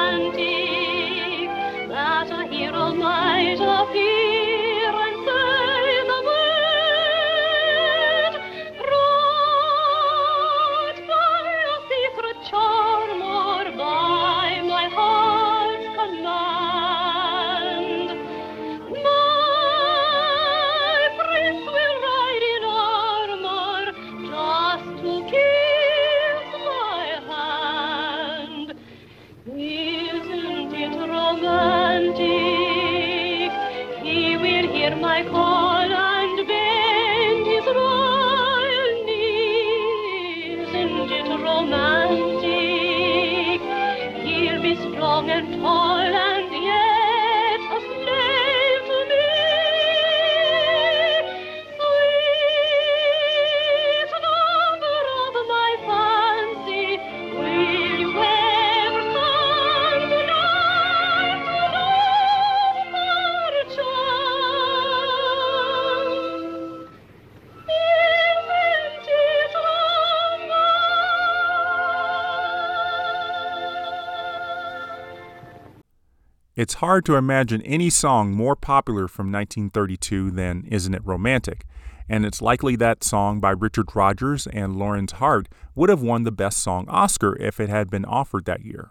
It's 76.56 76.74
hard 76.74 77.04
to 77.04 77.16
imagine 77.16 77.60
any 77.62 77.90
song 77.90 78.32
more 78.32 78.56
popular 78.56 79.08
from 79.08 79.30
1932 79.30 80.30
than 80.30 80.64
Isn't 80.70 80.94
It 80.94 81.04
Romantic, 81.04 81.66
and 82.08 82.24
it's 82.24 82.40
likely 82.40 82.76
that 82.76 83.04
song 83.04 83.40
by 83.40 83.50
Richard 83.50 83.94
Rodgers 83.94 84.46
and 84.46 84.74
Lawrence 84.74 85.12
Hart 85.12 85.50
would 85.74 85.90
have 85.90 86.00
won 86.00 86.22
the 86.22 86.32
Best 86.32 86.60
Song 86.60 86.88
Oscar 86.88 87.36
if 87.36 87.60
it 87.60 87.68
had 87.68 87.90
been 87.90 88.06
offered 88.06 88.46
that 88.46 88.64
year. 88.64 88.90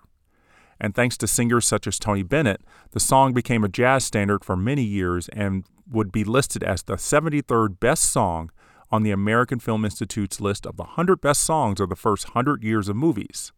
And 0.80 0.93
thanks 0.93 1.17
to 1.17 1.25
singers 1.25 1.65
such 1.65 1.88
as 1.88 1.97
Tony 1.97 2.21
Bennett, 2.21 2.62
the 2.91 2.99
song 2.99 3.34
became 3.34 3.63
a 3.63 3.69
jazz 3.69 4.04
standard 4.04 4.45
for 4.45 4.56
many 4.56 4.84
years 4.84 5.28
and 5.30 5.65
would 5.89 6.12
be 6.12 6.23
listed 6.23 6.63
as 6.63 6.84
the 6.84 6.97
73rd 6.97 7.80
best 7.80 8.04
song 8.04 8.51
on 8.91 9.01
the 9.01 9.10
American 9.10 9.58
Film 9.58 9.86
Institute's 9.86 10.39
list 10.39 10.67
of 10.67 10.78
the 10.78 10.84
100 10.84 11.19
best 11.19 11.41
songs 11.41 11.80
of 11.80 11.89
the 11.89 11.95
first 11.95 12.28
100 12.28 12.63
years 12.63 12.89
of 12.89 12.95
movies. 12.95 13.51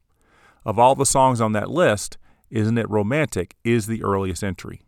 Of 0.63 0.79
all 0.79 0.95
the 0.95 1.05
songs 1.05 1.41
on 1.41 1.51
that 1.51 1.69
list, 1.69 2.17
Isn't 2.49 2.77
It 2.77 2.89
Romantic 2.89 3.55
is 3.63 3.87
the 3.87 4.03
earliest 4.03 4.43
entry. 4.43 4.81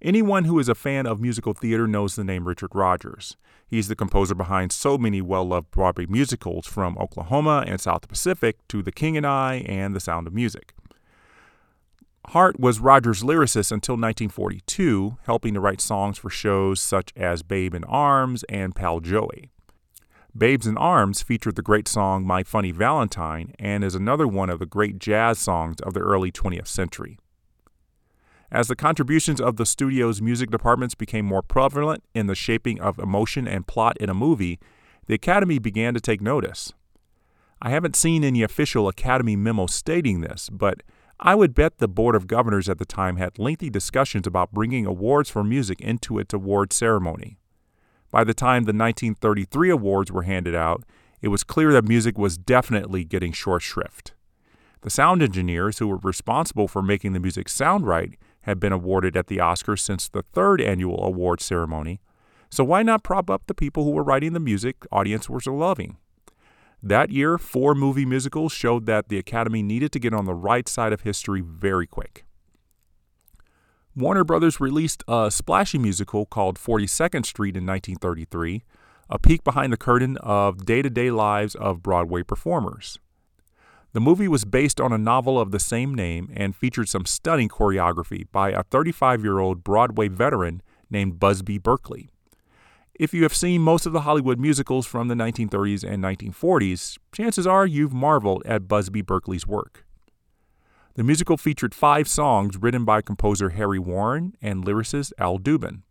Anyone 0.00 0.44
who 0.44 0.58
is 0.58 0.68
a 0.68 0.74
fan 0.74 1.06
of 1.06 1.20
musical 1.20 1.52
theater 1.52 1.86
knows 1.86 2.16
the 2.16 2.24
name 2.24 2.48
Richard 2.48 2.74
Rodgers. 2.74 3.36
He's 3.68 3.88
the 3.88 3.94
composer 3.94 4.34
behind 4.34 4.72
so 4.72 4.98
many 4.98 5.20
well 5.20 5.44
loved 5.44 5.70
Broadway 5.70 6.06
musicals 6.06 6.66
from 6.66 6.98
Oklahoma 6.98 7.64
and 7.66 7.80
South 7.80 8.08
Pacific 8.08 8.56
to 8.68 8.82
The 8.82 8.92
King 8.92 9.16
and 9.16 9.26
I 9.26 9.64
and 9.66 9.94
The 9.94 10.00
Sound 10.00 10.26
of 10.26 10.34
Music. 10.34 10.74
Hart 12.28 12.58
was 12.58 12.80
Rodgers' 12.80 13.22
lyricist 13.22 13.70
until 13.70 13.94
1942, 13.94 15.18
helping 15.26 15.54
to 15.54 15.60
write 15.60 15.80
songs 15.80 16.18
for 16.18 16.30
shows 16.30 16.80
such 16.80 17.12
as 17.14 17.42
Babe 17.42 17.74
in 17.74 17.84
Arms 17.84 18.42
and 18.48 18.74
Pal 18.74 19.00
Joey. 19.00 19.50
Babes 20.36 20.66
in 20.66 20.78
Arms 20.78 21.20
featured 21.20 21.56
the 21.56 21.62
great 21.62 21.86
song 21.86 22.26
My 22.26 22.42
Funny 22.42 22.70
Valentine 22.70 23.52
and 23.58 23.84
is 23.84 23.94
another 23.94 24.26
one 24.26 24.48
of 24.48 24.60
the 24.60 24.66
great 24.66 24.98
jazz 24.98 25.38
songs 25.38 25.76
of 25.82 25.92
the 25.92 26.00
early 26.00 26.32
20th 26.32 26.68
century. 26.68 27.18
As 28.50 28.68
the 28.68 28.76
contributions 28.76 29.42
of 29.42 29.56
the 29.56 29.66
studio's 29.66 30.22
music 30.22 30.50
departments 30.50 30.94
became 30.94 31.26
more 31.26 31.42
prevalent 31.42 32.02
in 32.14 32.28
the 32.28 32.34
shaping 32.34 32.80
of 32.80 32.98
emotion 32.98 33.46
and 33.46 33.66
plot 33.66 33.98
in 33.98 34.08
a 34.08 34.14
movie, 34.14 34.58
the 35.06 35.14
Academy 35.14 35.58
began 35.58 35.92
to 35.92 36.00
take 36.00 36.22
notice. 36.22 36.72
I 37.60 37.68
haven't 37.68 37.94
seen 37.94 38.24
any 38.24 38.42
official 38.42 38.88
Academy 38.88 39.36
memo 39.36 39.66
stating 39.66 40.22
this, 40.22 40.48
but 40.50 40.82
I 41.20 41.34
would 41.34 41.54
bet 41.54 41.76
the 41.76 41.88
Board 41.88 42.14
of 42.14 42.26
Governors 42.26 42.70
at 42.70 42.78
the 42.78 42.86
time 42.86 43.16
had 43.16 43.38
lengthy 43.38 43.68
discussions 43.68 44.26
about 44.26 44.52
bringing 44.52 44.86
awards 44.86 45.28
for 45.28 45.44
music 45.44 45.80
into 45.82 46.18
its 46.18 46.32
award 46.32 46.72
ceremony. 46.72 47.36
By 48.12 48.24
the 48.24 48.34
time 48.34 48.64
the 48.64 48.74
1933 48.74 49.70
awards 49.70 50.12
were 50.12 50.22
handed 50.22 50.54
out, 50.54 50.84
it 51.22 51.28
was 51.28 51.42
clear 51.42 51.72
that 51.72 51.88
music 51.88 52.18
was 52.18 52.36
definitely 52.36 53.04
getting 53.04 53.32
short 53.32 53.62
shrift. 53.62 54.12
The 54.82 54.90
sound 54.90 55.22
engineers 55.22 55.78
who 55.78 55.88
were 55.88 55.96
responsible 55.96 56.68
for 56.68 56.82
making 56.82 57.14
the 57.14 57.20
music 57.20 57.48
sound 57.48 57.86
right 57.86 58.18
had 58.42 58.60
been 58.60 58.72
awarded 58.72 59.16
at 59.16 59.28
the 59.28 59.38
Oscars 59.38 59.78
since 59.78 60.08
the 60.08 60.24
third 60.34 60.60
annual 60.60 61.02
award 61.02 61.40
ceremony, 61.40 62.00
so 62.50 62.64
why 62.64 62.82
not 62.82 63.02
prop 63.02 63.30
up 63.30 63.46
the 63.46 63.54
people 63.54 63.84
who 63.84 63.92
were 63.92 64.02
writing 64.02 64.34
the 64.34 64.40
music 64.40 64.84
audience 64.92 65.30
was 65.30 65.46
loving? 65.46 65.96
That 66.82 67.10
year, 67.10 67.38
four 67.38 67.74
movie 67.74 68.04
musicals 68.04 68.52
showed 68.52 68.84
that 68.86 69.08
the 69.08 69.16
Academy 69.16 69.62
needed 69.62 69.90
to 69.92 70.00
get 70.00 70.12
on 70.12 70.26
the 70.26 70.34
right 70.34 70.68
side 70.68 70.92
of 70.92 71.00
history 71.00 71.40
very 71.40 71.86
quick. 71.86 72.26
Warner 73.94 74.24
Brothers 74.24 74.58
released 74.58 75.04
a 75.06 75.30
splashy 75.30 75.76
musical 75.76 76.24
called 76.24 76.58
42nd 76.58 77.26
Street 77.26 77.56
in 77.58 77.66
1933, 77.66 78.62
a 79.10 79.18
peek 79.18 79.44
behind 79.44 79.70
the 79.70 79.76
curtain 79.76 80.16
of 80.16 80.64
day 80.64 80.80
to 80.80 80.88
day 80.88 81.10
lives 81.10 81.54
of 81.54 81.82
Broadway 81.82 82.22
performers. 82.22 82.98
The 83.92 84.00
movie 84.00 84.28
was 84.28 84.46
based 84.46 84.80
on 84.80 84.94
a 84.94 84.98
novel 84.98 85.38
of 85.38 85.50
the 85.50 85.60
same 85.60 85.94
name 85.94 86.32
and 86.34 86.56
featured 86.56 86.88
some 86.88 87.04
stunning 87.04 87.50
choreography 87.50 88.24
by 88.32 88.52
a 88.52 88.62
35 88.62 89.22
year 89.22 89.38
old 89.40 89.62
Broadway 89.62 90.08
veteran 90.08 90.62
named 90.88 91.20
Busby 91.20 91.58
Berkeley. 91.58 92.08
If 92.94 93.12
you 93.12 93.22
have 93.24 93.34
seen 93.34 93.60
most 93.60 93.84
of 93.84 93.92
the 93.92 94.02
Hollywood 94.02 94.40
musicals 94.40 94.86
from 94.86 95.08
the 95.08 95.14
1930s 95.14 95.84
and 95.84 96.02
1940s, 96.02 96.96
chances 97.12 97.46
are 97.46 97.66
you've 97.66 97.92
marveled 97.92 98.42
at 98.46 98.68
Busby 98.68 99.02
Berkeley's 99.02 99.46
work. 99.46 99.84
The 100.94 101.02
musical 101.02 101.38
featured 101.38 101.74
five 101.74 102.06
songs 102.06 102.58
written 102.58 102.84
by 102.84 103.00
composer 103.00 103.50
Harry 103.50 103.78
Warren 103.78 104.34
and 104.42 104.62
lyricist 104.64 105.12
Al 105.18 105.38
Dubin. 105.38 105.82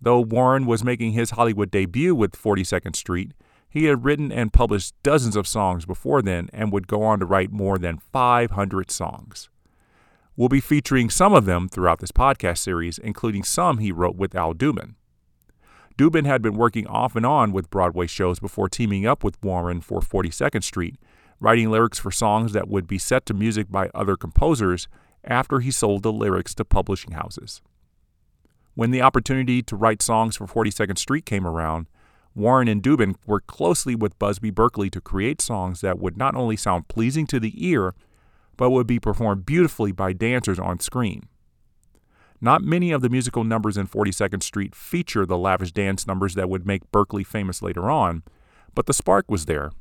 Though 0.00 0.20
Warren 0.20 0.66
was 0.66 0.84
making 0.84 1.12
his 1.12 1.32
Hollywood 1.32 1.70
debut 1.70 2.14
with 2.14 2.32
42nd 2.40 2.94
Street, 2.94 3.32
He 3.68 3.84
had 3.84 4.04
written 4.04 4.32
and 4.32 4.52
published 4.52 4.94
dozens 5.04 5.36
of 5.36 5.46
songs 5.46 5.86
before 5.86 6.22
then 6.22 6.50
and 6.52 6.72
would 6.72 6.88
go 6.88 7.04
on 7.04 7.20
to 7.20 7.26
write 7.26 7.52
more 7.52 7.78
than 7.78 7.98
500 7.98 8.90
songs. 8.90 9.48
We'll 10.36 10.48
be 10.48 10.60
featuring 10.60 11.08
some 11.08 11.32
of 11.32 11.44
them 11.44 11.68
throughout 11.68 12.00
this 12.00 12.10
podcast 12.10 12.58
series, 12.58 12.98
including 12.98 13.44
some 13.44 13.78
he 13.78 13.92
wrote 13.92 14.16
with 14.16 14.34
Al 14.34 14.54
Dubin. 14.54 14.94
Dubin 15.96 16.26
had 16.26 16.42
been 16.42 16.54
working 16.54 16.86
off 16.88 17.14
and 17.14 17.24
on 17.24 17.52
with 17.52 17.70
Broadway 17.70 18.08
shows 18.08 18.40
before 18.40 18.68
teaming 18.68 19.06
up 19.06 19.22
with 19.22 19.40
Warren 19.42 19.80
for 19.80 20.00
42nd 20.00 20.64
Street, 20.64 20.96
writing 21.40 21.70
lyrics 21.70 21.98
for 21.98 22.10
songs 22.10 22.52
that 22.52 22.68
would 22.68 22.86
be 22.86 22.98
set 22.98 23.26
to 23.26 23.34
music 23.34 23.70
by 23.70 23.90
other 23.94 24.16
composers 24.16 24.86
after 25.24 25.60
he 25.60 25.70
sold 25.70 26.02
the 26.02 26.12
lyrics 26.12 26.54
to 26.54 26.64
publishing 26.64 27.12
houses. 27.12 27.62
When 28.74 28.90
the 28.90 29.02
opportunity 29.02 29.62
to 29.62 29.76
write 29.76 30.02
songs 30.02 30.36
for 30.36 30.46
42nd 30.46 30.98
Street 30.98 31.26
came 31.26 31.46
around, 31.46 31.86
Warren 32.34 32.68
and 32.68 32.82
Dubin 32.82 33.16
worked 33.26 33.48
closely 33.48 33.94
with 33.94 34.18
Busby 34.18 34.50
Berkeley 34.50 34.88
to 34.90 35.00
create 35.00 35.40
songs 35.40 35.80
that 35.80 35.98
would 35.98 36.16
not 36.16 36.36
only 36.36 36.56
sound 36.56 36.88
pleasing 36.88 37.26
to 37.26 37.40
the 37.40 37.52
ear, 37.66 37.94
but 38.56 38.70
would 38.70 38.86
be 38.86 39.00
performed 39.00 39.44
beautifully 39.44 39.90
by 39.90 40.12
dancers 40.12 40.58
on 40.58 40.78
screen. 40.78 41.24
Not 42.40 42.62
many 42.62 42.92
of 42.92 43.02
the 43.02 43.10
musical 43.10 43.44
numbers 43.44 43.76
in 43.76 43.86
42nd 43.86 44.42
Street 44.42 44.74
feature 44.74 45.26
the 45.26 45.36
lavish 45.36 45.72
dance 45.72 46.06
numbers 46.06 46.34
that 46.34 46.48
would 46.48 46.66
make 46.66 46.90
Berkeley 46.92 47.24
famous 47.24 47.60
later 47.60 47.90
on, 47.90 48.22
but 48.74 48.86
the 48.86 48.94
spark 48.94 49.30
was 49.30 49.46
there. 49.46 49.72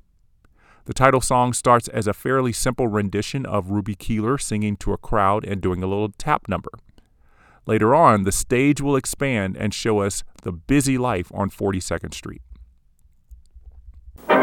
The 0.85 0.93
title 0.93 1.21
song 1.21 1.53
starts 1.53 1.87
as 1.87 2.07
a 2.07 2.13
fairly 2.13 2.51
simple 2.51 2.87
rendition 2.87 3.45
of 3.45 3.69
Ruby 3.69 3.95
Keeler 3.95 4.37
singing 4.37 4.75
to 4.77 4.93
a 4.93 4.97
crowd 4.97 5.45
and 5.45 5.61
doing 5.61 5.83
a 5.83 5.87
little 5.87 6.09
tap 6.17 6.47
number. 6.47 6.71
Later 7.67 7.93
on, 7.93 8.23
the 8.23 8.31
stage 8.31 8.81
will 8.81 8.95
expand 8.95 9.55
and 9.55 9.73
show 9.73 9.99
us 9.99 10.23
the 10.41 10.51
busy 10.51 10.97
life 10.97 11.31
on 11.33 11.51
42nd 11.51 12.15
Street. 12.15 12.41
In 14.27 14.35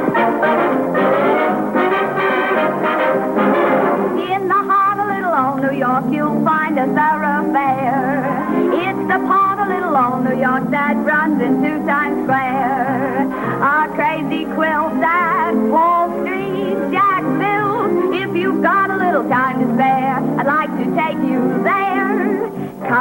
the 4.46 4.54
heart 4.54 5.00
of 5.00 5.08
little 5.08 5.34
old 5.34 5.60
New 5.60 5.76
York, 5.76 6.04
you'll 6.12 6.44
find 6.44 6.78
a 6.78 6.86
thoroughfare. 6.86 8.46
It's 8.72 9.08
the 9.08 9.18
part 9.26 9.58
of 9.58 9.66
little 9.68 9.96
old 9.96 10.22
New 10.24 10.40
York 10.40 10.70
that 10.70 10.96
runs 11.04 11.42
into 11.42 11.84
Times 11.84 12.22
Square. 12.22 13.26
A 13.62 13.88
crazy 13.96 14.44
quilt 14.54 15.02
at 15.02 15.55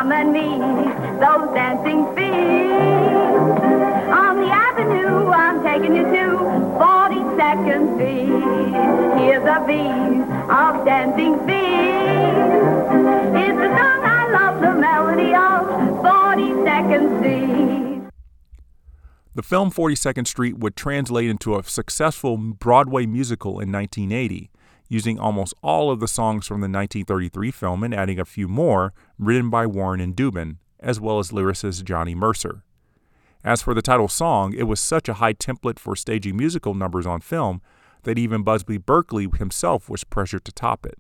And 0.07 0.31
meet 0.33 0.59
those 1.19 1.53
dancing 1.55 2.05
feet. 2.15 2.71
On 4.13 4.39
the 4.39 4.47
avenue, 4.47 5.31
I'm 5.31 5.63
taking 5.63 5.95
you 5.95 6.03
to 6.03 6.37
42nd 6.77 7.95
Street. 7.95 8.29
Here's 9.19 9.43
beat 9.65 10.21
of 10.49 10.85
dancing 10.85 11.39
feet. 11.47 12.35
It's 13.41 13.57
a 13.57 13.69
song 13.75 14.05
I 14.05 14.29
love, 14.31 14.61
the 14.61 14.73
melody 14.75 15.33
of 15.33 15.65
42nd 16.05 17.19
Street. 17.19 18.09
The 19.33 19.43
film 19.43 19.71
42nd 19.71 20.27
Street 20.27 20.59
would 20.59 20.75
translate 20.75 21.31
into 21.31 21.55
a 21.55 21.63
successful 21.63 22.37
Broadway 22.37 23.07
musical 23.07 23.59
in 23.59 23.71
1980, 23.71 24.51
using 24.87 25.19
almost 25.19 25.53
all 25.61 25.91
of 25.91 25.99
the 25.99 26.07
songs 26.07 26.47
from 26.47 26.61
the 26.61 26.65
1933 26.65 27.51
film 27.51 27.83
and 27.83 27.93
adding 27.93 28.19
a 28.19 28.25
few 28.25 28.47
more 28.47 28.93
written 29.17 29.49
by 29.49 29.65
Warren 29.65 29.99
and 29.99 30.15
Dubin, 30.15 30.57
as 30.79 30.99
well 30.99 31.19
as 31.19 31.31
lyricist 31.31 31.83
Johnny 31.83 32.15
Mercer. 32.15 32.63
As 33.43 33.61
for 33.61 33.73
the 33.73 33.81
title 33.81 34.07
song, 34.07 34.53
it 34.53 34.63
was 34.63 34.79
such 34.79 35.07
a 35.07 35.15
high 35.15 35.33
template 35.33 35.79
for 35.79 35.95
staging 35.95 36.35
musical 36.35 36.73
numbers 36.73 37.05
on 37.05 37.21
film 37.21 37.61
that 38.03 38.17
even 38.17 38.43
Busby 38.43 38.77
Berkeley 38.77 39.27
himself 39.37 39.89
was 39.89 40.03
pressured 40.03 40.45
to 40.45 40.51
top 40.51 40.85
it. 40.85 40.97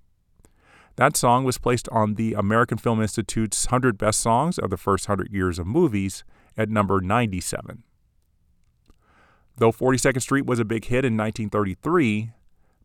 That 0.97 1.17
song 1.17 1.43
was 1.43 1.57
placed 1.57 1.89
on 1.89 2.15
the 2.15 2.33
American 2.33 2.77
Film 2.77 3.01
Institute's 3.01 3.65
100 3.65 3.97
Best 3.97 4.21
Songs 4.21 4.57
of 4.57 4.69
the 4.69 4.77
First 4.77 5.09
100 5.09 5.33
Years 5.33 5.59
of 5.59 5.67
Movies 5.67 6.23
at 6.57 6.69
number 6.69 7.01
97. 7.01 7.83
Though 9.57 9.71
42nd 9.71 10.21
Street 10.21 10.45
was 10.45 10.59
a 10.59 10.65
big 10.65 10.85
hit 10.85 11.03
in 11.03 11.17
1933, 11.17 12.31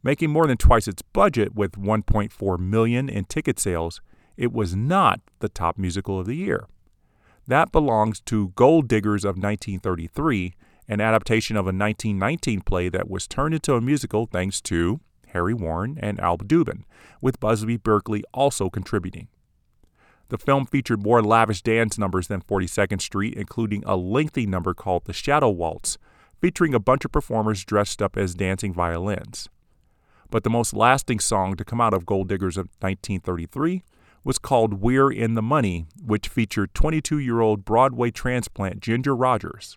making 0.02 0.30
more 0.30 0.46
than 0.46 0.56
twice 0.56 0.88
its 0.88 1.02
budget 1.02 1.54
with 1.54 1.72
1.4 1.72 2.58
million 2.58 3.08
in 3.08 3.24
ticket 3.24 3.58
sales, 3.58 4.00
it 4.36 4.52
was 4.52 4.74
not 4.74 5.20
the 5.40 5.48
top 5.48 5.76
musical 5.76 6.18
of 6.18 6.26
the 6.26 6.36
year. 6.36 6.66
That 7.46 7.72
belongs 7.72 8.20
to 8.26 8.52
Gold 8.54 8.88
Diggers 8.88 9.24
of 9.24 9.36
1933, 9.36 10.54
an 10.88 11.00
adaptation 11.00 11.56
of 11.56 11.66
a 11.66 11.74
1919 11.74 12.60
play 12.62 12.88
that 12.88 13.10
was 13.10 13.26
turned 13.26 13.54
into 13.54 13.74
a 13.74 13.80
musical 13.80 14.26
thanks 14.26 14.60
to 14.62 15.00
Harry 15.28 15.54
Warren 15.54 15.98
and 16.00 16.20
Al 16.20 16.38
Dubin, 16.38 16.84
with 17.20 17.40
Busby 17.40 17.76
Berkeley 17.76 18.24
also 18.32 18.70
contributing. 18.70 19.28
The 20.28 20.38
film 20.38 20.64
featured 20.64 21.02
more 21.02 21.22
lavish 21.22 21.62
dance 21.62 21.98
numbers 21.98 22.28
than 22.28 22.40
42nd 22.40 23.00
Street, 23.00 23.34
including 23.34 23.82
a 23.84 23.96
lengthy 23.96 24.46
number 24.46 24.74
called 24.74 25.04
The 25.04 25.12
Shadow 25.12 25.50
Waltz, 25.50 25.98
featuring 26.40 26.72
a 26.72 26.80
bunch 26.80 27.04
of 27.04 27.12
performers 27.12 27.64
dressed 27.64 28.00
up 28.00 28.16
as 28.16 28.34
dancing 28.34 28.72
violins. 28.72 29.48
But 30.30 30.44
the 30.44 30.50
most 30.50 30.72
lasting 30.72 31.20
song 31.20 31.56
to 31.56 31.64
come 31.64 31.80
out 31.80 31.92
of 31.92 32.06
Gold 32.06 32.28
Diggers 32.28 32.56
of 32.56 32.66
1933 32.80 33.82
was 34.22 34.38
called 34.38 34.74
We're 34.74 35.10
in 35.10 35.34
the 35.34 35.42
Money, 35.42 35.86
which 36.04 36.28
featured 36.28 36.72
22 36.74 37.18
year 37.18 37.40
old 37.40 37.64
Broadway 37.64 38.10
transplant 38.10 38.80
Ginger 38.80 39.16
Rogers. 39.16 39.76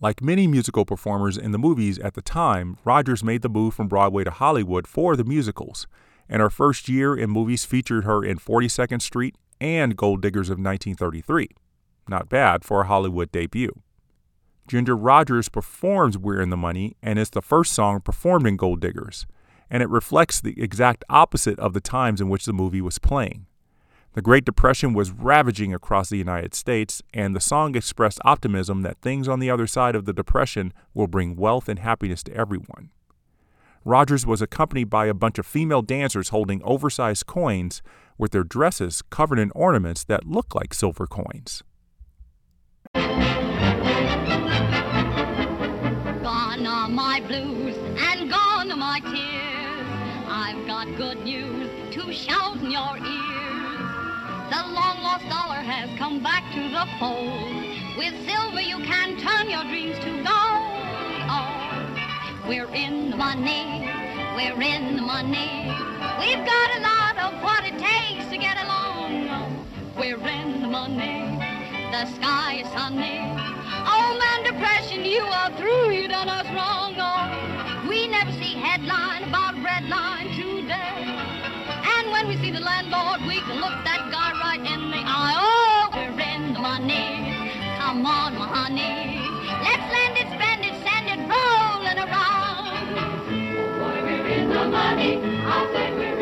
Like 0.00 0.20
many 0.20 0.46
musical 0.46 0.84
performers 0.84 1.38
in 1.38 1.52
the 1.52 1.58
movies 1.58 1.98
at 2.00 2.14
the 2.14 2.22
time, 2.22 2.76
Rogers 2.84 3.22
made 3.22 3.42
the 3.42 3.48
move 3.48 3.72
from 3.72 3.88
Broadway 3.88 4.24
to 4.24 4.30
Hollywood 4.30 4.86
for 4.86 5.16
the 5.16 5.24
musicals, 5.24 5.86
and 6.28 6.42
her 6.42 6.50
first 6.50 6.88
year 6.88 7.14
in 7.14 7.30
movies 7.30 7.64
featured 7.64 8.04
her 8.04 8.24
in 8.24 8.38
42nd 8.38 9.00
Street 9.00 9.36
and 9.60 9.96
Gold 9.96 10.20
Diggers 10.20 10.50
of 10.50 10.58
1933. 10.58 11.48
Not 12.08 12.28
bad 12.28 12.64
for 12.64 12.80
a 12.80 12.86
Hollywood 12.86 13.30
debut. 13.30 13.80
Ginger 14.68 14.96
Rogers 14.96 15.48
performs 15.48 16.16
We're 16.16 16.40
in 16.40 16.50
the 16.50 16.56
Money 16.56 16.96
and 17.02 17.18
is 17.18 17.30
the 17.30 17.42
first 17.42 17.72
song 17.72 18.00
performed 18.00 18.46
in 18.46 18.56
Gold 18.56 18.80
Diggers, 18.80 19.26
and 19.70 19.82
it 19.82 19.88
reflects 19.88 20.40
the 20.40 20.60
exact 20.60 21.04
opposite 21.10 21.58
of 21.58 21.72
the 21.72 21.80
times 21.80 22.20
in 22.20 22.28
which 22.28 22.44
the 22.44 22.52
movie 22.52 22.80
was 22.80 22.98
playing. 22.98 23.46
The 24.14 24.22
Great 24.22 24.44
Depression 24.44 24.92
was 24.92 25.10
ravaging 25.10 25.72
across 25.72 26.10
the 26.10 26.18
United 26.18 26.54
States, 26.54 27.02
and 27.14 27.34
the 27.34 27.40
song 27.40 27.74
expressed 27.74 28.20
optimism 28.24 28.82
that 28.82 29.00
things 29.00 29.26
on 29.26 29.40
the 29.40 29.50
other 29.50 29.66
side 29.66 29.96
of 29.96 30.04
the 30.04 30.12
Depression 30.12 30.72
will 30.92 31.06
bring 31.06 31.34
wealth 31.34 31.68
and 31.68 31.78
happiness 31.78 32.22
to 32.24 32.34
everyone. 32.34 32.90
Rogers 33.84 34.24
was 34.24 34.42
accompanied 34.42 34.90
by 34.90 35.06
a 35.06 35.14
bunch 35.14 35.38
of 35.38 35.46
female 35.46 35.82
dancers 35.82 36.28
holding 36.28 36.62
oversized 36.62 37.26
coins 37.26 37.82
with 38.16 38.30
their 38.30 38.44
dresses 38.44 39.02
covered 39.10 39.38
in 39.38 39.50
ornaments 39.54 40.04
that 40.04 40.26
look 40.26 40.54
like 40.54 40.72
silver 40.72 41.06
coins. 41.06 41.62
My 46.92 47.20
blues 47.26 47.74
and 47.96 48.28
gone 48.28 48.70
are 48.70 48.76
my 48.76 49.00
tears. 49.00 49.86
I've 50.28 50.66
got 50.66 50.86
good 50.98 51.24
news 51.24 51.70
to 51.94 52.12
shout 52.12 52.56
in 52.56 52.70
your 52.70 52.96
ears. 52.98 53.80
The 54.52 54.60
long 54.68 55.00
lost 55.00 55.24
dollar 55.24 55.62
has 55.64 55.88
come 55.98 56.22
back 56.22 56.44
to 56.52 56.60
the 56.68 56.86
fold. 57.00 57.64
With 57.96 58.12
silver 58.28 58.60
you 58.60 58.76
can 58.84 59.16
turn 59.16 59.48
your 59.48 59.64
dreams 59.64 59.96
to 60.00 60.10
gold. 60.20 60.60
Oh, 61.32 62.44
we're 62.46 62.68
in 62.74 63.08
the 63.10 63.16
money, 63.16 63.88
we're 64.36 64.60
in 64.60 64.96
the 64.96 65.02
money. 65.02 65.72
We've 66.20 66.44
got 66.44 66.76
a 66.76 66.80
lot 66.80 67.16
of 67.24 67.42
what 67.42 67.64
it 67.64 67.78
takes 67.78 68.28
to 68.28 68.36
get 68.36 68.62
along. 68.62 69.28
Oh, 69.30 69.48
we're 69.96 70.20
in 70.28 70.60
the 70.60 70.68
money, 70.68 71.40
the 71.92 72.06
sky 72.16 72.64
is 72.64 72.68
sunny. 72.72 73.20
Oh 73.84 74.16
man, 74.16 74.50
depression, 74.50 75.04
you 75.04 75.20
are 75.20 75.50
through, 75.58 75.90
you 75.90 76.08
done 76.08 76.26
us 76.26 76.48
wrong. 76.56 76.96
Oh, 76.96 77.86
we 77.86 78.08
never 78.08 78.32
see 78.32 78.54
headline 78.56 79.24
about 79.28 79.60
red 79.62 79.84
line 79.90 80.32
today. 80.32 81.04
And 81.04 82.10
when 82.10 82.28
we 82.28 82.38
see 82.40 82.50
the 82.50 82.60
landlord, 82.60 83.20
we 83.28 83.40
can 83.44 83.60
look 83.60 83.76
that 83.84 84.08
guy 84.10 84.32
right 84.40 84.64
in 84.64 84.90
the 84.90 85.02
eye. 85.04 85.36
Oh, 85.36 85.90
we're 85.92 86.16
in 86.16 86.54
the 86.54 86.60
money. 86.60 87.36
Come 87.76 88.06
on, 88.06 88.38
my 88.40 88.48
honey. 88.48 89.20
Let's 89.60 89.84
lend 89.92 90.16
it, 90.16 90.28
spend 90.32 90.64
it, 90.64 90.72
send 90.80 91.12
it 91.12 91.20
rolling 91.28 91.98
around. 92.08 92.72
Oh, 92.88 93.68
boy, 93.76 94.00
we're 94.00 94.26
in 94.28 94.48
the 94.48 94.64
money. 94.64 95.20
I 95.44 95.68
say 95.74 95.92
we're 95.92 96.21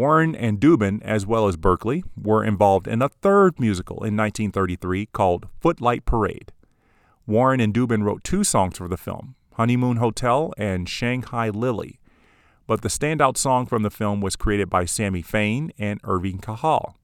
Warren 0.00 0.34
and 0.34 0.58
Dubin, 0.58 1.02
as 1.02 1.26
well 1.26 1.46
as 1.46 1.58
Berkeley, 1.58 2.02
were 2.16 2.42
involved 2.42 2.88
in 2.88 3.02
a 3.02 3.10
third 3.10 3.60
musical 3.60 3.96
in 3.96 4.16
1933 4.16 5.04
called 5.12 5.46
Footlight 5.60 6.06
Parade. 6.06 6.52
Warren 7.26 7.60
and 7.60 7.74
Dubin 7.74 8.02
wrote 8.02 8.24
two 8.24 8.42
songs 8.42 8.78
for 8.78 8.88
the 8.88 8.96
film 8.96 9.34
Honeymoon 9.56 9.98
Hotel 9.98 10.54
and 10.56 10.88
Shanghai 10.88 11.50
Lily. 11.50 12.00
But 12.66 12.80
the 12.80 12.88
standout 12.88 13.36
song 13.36 13.66
from 13.66 13.82
the 13.82 13.90
film 13.90 14.22
was 14.22 14.36
created 14.36 14.70
by 14.70 14.86
Sammy 14.86 15.20
Fain 15.20 15.70
and 15.78 16.00
Irving 16.04 16.38
Kahal. 16.38 16.96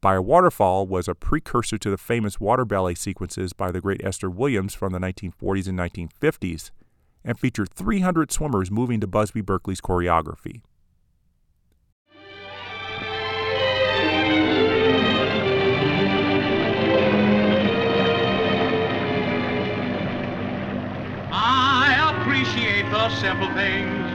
By 0.00 0.14
a 0.14 0.22
Waterfall 0.22 0.86
was 0.86 1.08
a 1.08 1.16
precursor 1.16 1.78
to 1.78 1.90
the 1.90 1.98
famous 1.98 2.38
water 2.38 2.64
ballet 2.64 2.94
sequences 2.94 3.52
by 3.52 3.72
the 3.72 3.80
great 3.80 4.04
Esther 4.04 4.30
Williams 4.30 4.72
from 4.72 4.92
the 4.92 5.00
1940s 5.00 5.66
and 5.66 5.76
1950s, 5.76 6.70
and 7.24 7.36
featured 7.36 7.70
300 7.70 8.30
swimmers 8.30 8.70
moving 8.70 9.00
to 9.00 9.08
Busby 9.08 9.40
Berkeley's 9.40 9.80
choreography. 9.80 10.62
Simple 23.10 23.52
things, 23.54 24.06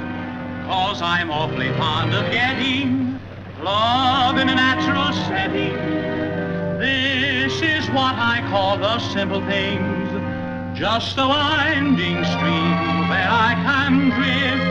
cause 0.65 1.01
I'm 1.01 1.31
awfully 1.31 1.71
fond 1.73 2.13
of 2.13 2.31
getting 2.31 3.19
love 3.61 4.37
in 4.37 4.49
a 4.49 4.55
natural 4.55 5.11
setting. 5.27 5.73
This 6.79 7.61
is 7.61 7.87
what 7.89 8.15
I 8.15 8.45
call 8.49 8.77
the 8.77 8.99
simple 8.99 9.41
things, 9.45 10.77
just 10.77 11.17
a 11.17 11.27
winding 11.27 12.23
stream 12.23 13.09
where 13.09 13.29
I 13.29 13.55
can 13.65 14.09
drift 14.09 14.63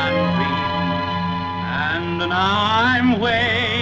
and 0.00 0.16
dream. 0.36 2.22
And 2.22 2.32
I'm 2.32 3.18
waiting 3.18 3.79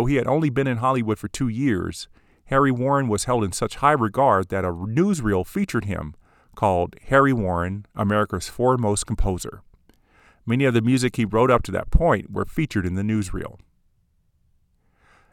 Though 0.00 0.06
he 0.06 0.16
had 0.16 0.26
only 0.26 0.48
been 0.48 0.66
in 0.66 0.78
Hollywood 0.78 1.18
for 1.18 1.28
two 1.28 1.48
years, 1.48 2.08
Harry 2.46 2.70
Warren 2.70 3.06
was 3.06 3.24
held 3.24 3.44
in 3.44 3.52
such 3.52 3.76
high 3.76 3.92
regard 3.92 4.48
that 4.48 4.64
a 4.64 4.72
newsreel 4.72 5.46
featured 5.46 5.84
him 5.84 6.14
called 6.56 6.96
Harry 7.08 7.34
Warren, 7.34 7.84
America's 7.94 8.48
Foremost 8.48 9.06
Composer. 9.06 9.60
Many 10.46 10.64
of 10.64 10.72
the 10.72 10.80
music 10.80 11.16
he 11.16 11.26
wrote 11.26 11.50
up 11.50 11.62
to 11.64 11.72
that 11.72 11.90
point 11.90 12.32
were 12.32 12.46
featured 12.46 12.86
in 12.86 12.94
the 12.94 13.02
newsreel. 13.02 13.58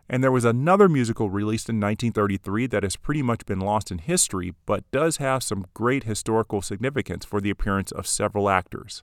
And 0.09 0.21
there 0.21 0.33
was 0.33 0.43
another 0.43 0.89
musical 0.89 1.29
released 1.29 1.69
in 1.69 1.79
1933 1.79 2.67
that 2.67 2.83
has 2.83 2.97
pretty 2.97 3.21
much 3.21 3.45
been 3.45 3.61
lost 3.61 3.89
in 3.89 3.99
history, 3.99 4.53
but 4.65 4.83
does 4.91 5.15
have 5.15 5.43
some 5.43 5.67
great 5.73 6.03
historical 6.03 6.61
significance 6.61 7.23
for 7.23 7.39
the 7.39 7.51
appearance 7.51 7.93
of 7.93 8.05
several 8.05 8.49
actors. 8.49 9.01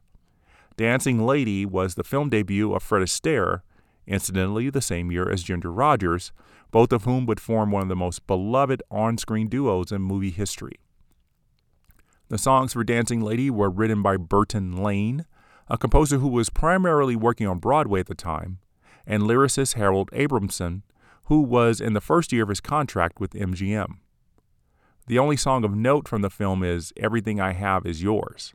Dancing 0.77 1.25
Lady 1.25 1.65
was 1.65 1.95
the 1.95 2.05
film 2.05 2.29
debut 2.29 2.75
of 2.75 2.83
Fred 2.83 3.03
Astaire, 3.03 3.63
incidentally 4.07 4.71
the 4.71 4.81
same 4.81 5.11
year 5.11 5.31
as 5.31 5.43
Ginger 5.43 5.73
Rogers, 5.73 6.33
both 6.71 6.93
of 6.93 7.05
whom 7.05 7.27
would 7.27 7.41
form 7.41 7.71
one 7.71 7.83
of 7.83 7.89
the 7.89 7.97
most 7.97 8.27
beloved 8.27 8.83
on 8.91 9.19
screen 9.19 9.49
duos 9.49 9.93
in 9.93 10.03
movie 10.03 10.31
history. 10.31 10.79
The 12.29 12.39
songs 12.39 12.73
for 12.73 12.85
Dancing 12.85 13.21
Lady 13.21 13.51
were 13.51 13.71
written 13.71 14.03
by 14.03 14.17
Burton 14.17 14.83
Lane, 14.83 15.27
a 15.69 15.79
composer 15.79 16.19
who 16.19 16.29
was 16.29 16.51
primarily 16.51 17.17
working 17.17 17.47
on 17.47 17.59
Broadway 17.59 18.01
at 18.01 18.07
the 18.07 18.15
time, 18.15 18.59
and 19.07 19.23
lyricist 19.23 19.75
Harold 19.75 20.11
Adamson, 20.13 20.83
who 21.25 21.41
was 21.41 21.81
in 21.81 21.93
the 21.93 22.01
first 22.01 22.33
year 22.33 22.43
of 22.43 22.49
his 22.49 22.61
contract 22.61 23.21
with 23.21 23.33
MGM. 23.33 23.99
The 25.07 25.19
only 25.19 25.37
song 25.37 25.65
of 25.65 25.75
note 25.75 26.09
from 26.09 26.23
the 26.23 26.31
film 26.31 26.63
is 26.63 26.93
Everything 26.97 27.41
I 27.41 27.53
Have 27.53 27.85
Is 27.87 28.03
Yours. 28.03 28.55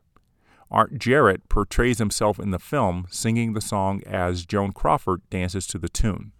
Art 0.70 0.98
Jarrett 0.98 1.48
portrays 1.48 1.98
himself 1.98 2.38
in 2.38 2.50
the 2.50 2.58
film 2.58 3.06
singing 3.10 3.54
the 3.54 3.60
song 3.60 4.02
as 4.06 4.46
Joan 4.46 4.72
Crawford 4.72 5.22
dances 5.28 5.66
to 5.68 5.78
the 5.78 5.88
tune. 5.88 6.32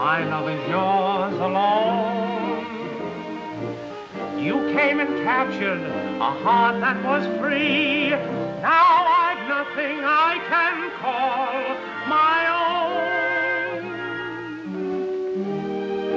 My 0.00 0.24
love 0.24 0.48
is 0.48 0.62
yours 0.66 1.34
alone. 1.34 2.64
You 4.38 4.54
came 4.72 4.98
and 4.98 5.22
captured 5.24 5.82
a 6.18 6.30
heart 6.42 6.80
that 6.80 7.04
was 7.04 7.26
free. 7.38 8.08
Now 8.08 8.86
I've 9.26 9.46
nothing 9.46 10.00
I 10.02 10.38
can 10.48 10.90
call 11.02 11.52
my 12.08 12.48
own. 12.64 13.82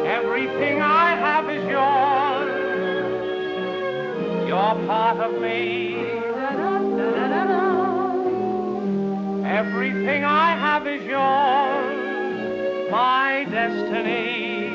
Everything 0.07 0.81
I 0.81 1.15
have 1.25 1.49
is 1.49 1.65
yours. 1.77 2.51
You're 4.47 4.77
part 4.87 5.17
of 5.17 5.41
me. 5.41 6.05
Everything 9.45 10.23
I 10.23 10.55
have 10.55 10.87
is 10.87 11.03
yours, 11.03 12.89
my 12.89 13.32
destiny. 13.63 14.71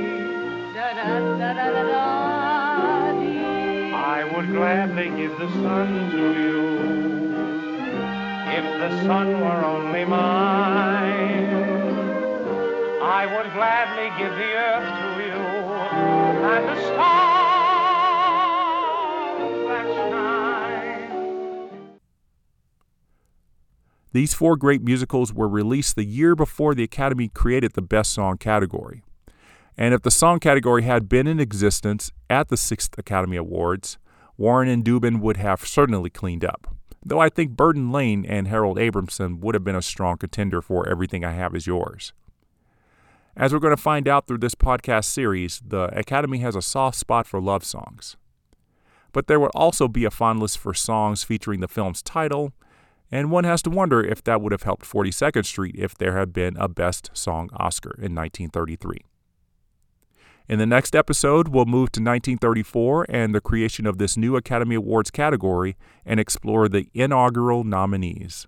I 3.94 4.30
would 4.32 4.48
gladly 4.48 5.08
give 5.20 5.38
the 5.38 5.50
sun 5.62 6.10
to 6.12 6.24
you 6.40 6.60
if 8.58 8.66
the 8.82 8.90
sun 9.04 9.40
were 9.40 9.62
only 9.74 10.04
mine. 10.04 11.50
I 13.02 13.22
would 13.34 13.52
gladly 13.52 14.08
give 14.20 14.34
the 14.42 14.52
earth 14.68 14.90
to 15.02 15.10
you 15.28 15.40
and 16.52 16.62
the 16.68 16.76
stars 16.86 17.37
These 24.12 24.34
four 24.34 24.56
great 24.56 24.82
musicals 24.82 25.32
were 25.32 25.48
released 25.48 25.96
the 25.96 26.04
year 26.04 26.34
before 26.34 26.74
the 26.74 26.82
Academy 26.82 27.28
created 27.28 27.72
the 27.74 27.82
Best 27.82 28.12
Song 28.12 28.38
category. 28.38 29.02
And 29.76 29.94
if 29.94 30.02
the 30.02 30.10
song 30.10 30.40
category 30.40 30.82
had 30.82 31.08
been 31.08 31.26
in 31.26 31.38
existence 31.38 32.10
at 32.28 32.48
the 32.48 32.56
Sixth 32.56 32.98
Academy 32.98 33.36
Awards, 33.36 33.98
Warren 34.36 34.68
and 34.68 34.84
Dubin 34.84 35.20
would 35.20 35.36
have 35.36 35.66
certainly 35.66 36.10
cleaned 36.10 36.44
up. 36.44 36.74
Though 37.04 37.20
I 37.20 37.28
think 37.28 37.56
Burton 37.56 37.92
Lane 37.92 38.24
and 38.26 38.48
Harold 38.48 38.78
Adamson 38.78 39.40
would 39.40 39.54
have 39.54 39.64
been 39.64 39.76
a 39.76 39.82
strong 39.82 40.16
contender 40.16 40.60
for 40.60 40.88
Everything 40.88 41.24
I 41.24 41.32
Have 41.32 41.54
Is 41.54 41.66
Yours. 41.66 42.12
As 43.36 43.52
we're 43.52 43.60
going 43.60 43.76
to 43.76 43.80
find 43.80 44.08
out 44.08 44.26
through 44.26 44.38
this 44.38 44.56
podcast 44.56 45.04
series, 45.04 45.62
the 45.64 45.84
Academy 45.96 46.38
has 46.38 46.56
a 46.56 46.62
soft 46.62 46.98
spot 46.98 47.26
for 47.26 47.40
love 47.40 47.64
songs. 47.64 48.16
But 49.12 49.28
there 49.28 49.38
would 49.38 49.52
also 49.54 49.86
be 49.86 50.04
a 50.04 50.10
fondness 50.10 50.56
for 50.56 50.74
songs 50.74 51.22
featuring 51.22 51.60
the 51.60 51.68
film's 51.68 52.02
title, 52.02 52.52
and 53.10 53.30
one 53.30 53.44
has 53.44 53.62
to 53.62 53.70
wonder 53.70 54.02
if 54.02 54.22
that 54.24 54.40
would 54.40 54.52
have 54.52 54.62
helped 54.62 54.84
42nd 54.84 55.44
Street 55.44 55.74
if 55.78 55.96
there 55.96 56.16
had 56.16 56.32
been 56.32 56.56
a 56.56 56.68
Best 56.68 57.10
Song 57.14 57.48
Oscar 57.54 57.90
in 57.90 58.14
1933. 58.14 58.98
In 60.48 60.58
the 60.58 60.66
next 60.66 60.96
episode, 60.96 61.48
we'll 61.48 61.66
move 61.66 61.92
to 61.92 62.00
1934 62.00 63.06
and 63.10 63.34
the 63.34 63.40
creation 63.40 63.86
of 63.86 63.98
this 63.98 64.16
new 64.16 64.34
Academy 64.34 64.76
Awards 64.76 65.10
category 65.10 65.76
and 66.06 66.18
explore 66.18 66.68
the 66.68 66.88
inaugural 66.94 67.64
nominees. 67.64 68.46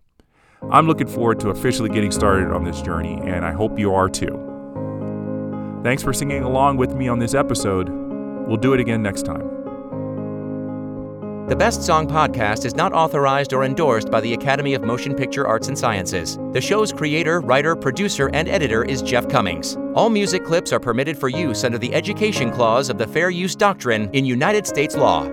I'm 0.71 0.87
looking 0.87 1.07
forward 1.07 1.41
to 1.41 1.51
officially 1.51 1.91
getting 1.91 2.11
started 2.11 2.53
on 2.53 2.65
this 2.65 2.81
journey, 2.81 3.21
and 3.25 3.45
I 3.45 3.53
hope 3.53 3.79
you 3.79 3.95
are 3.95 4.09
too. 4.09 4.47
Thanks 5.83 6.03
for 6.03 6.13
singing 6.13 6.43
along 6.43 6.77
with 6.77 6.95
me 6.95 7.09
on 7.09 7.19
this 7.19 7.35
episode. 7.35 7.89
We'll 8.47 8.57
do 8.57 8.73
it 8.75 8.81
again 8.81 9.03
next 9.03 9.25
time. 9.25 9.60
The 11.51 11.57
Best 11.57 11.83
Song 11.83 12.07
podcast 12.07 12.65
is 12.65 12.77
not 12.77 12.93
authorized 12.93 13.53
or 13.53 13.65
endorsed 13.65 14.09
by 14.09 14.21
the 14.21 14.35
Academy 14.35 14.75
of 14.75 14.85
Motion 14.85 15.17
Picture 15.17 15.49
Arts 15.49 15.67
and 15.67 15.77
Sciences. 15.77 16.39
The 16.53 16.61
show's 16.61 16.93
creator, 16.93 17.41
writer, 17.41 17.75
producer, 17.75 18.31
and 18.33 18.49
editor 18.49 18.85
is 18.85 19.03
Jeff 19.03 19.29
Commings. 19.29 19.77
All 19.97 20.11
music 20.11 20.45
clips 20.45 20.73
are 20.73 20.79
permitted 20.79 21.19
for 21.19 21.29
use 21.29 21.65
under 21.65 21.77
the 21.77 21.93
Education 21.93 22.53
Clause 22.53 22.89
of 22.89 22.99
the 22.99 23.07
Fair 23.09 23.31
Use 23.31 23.57
Doctrine 23.57 24.09
in 24.13 24.25
United 24.25 24.65
States 24.65 24.95
law. 24.95 25.25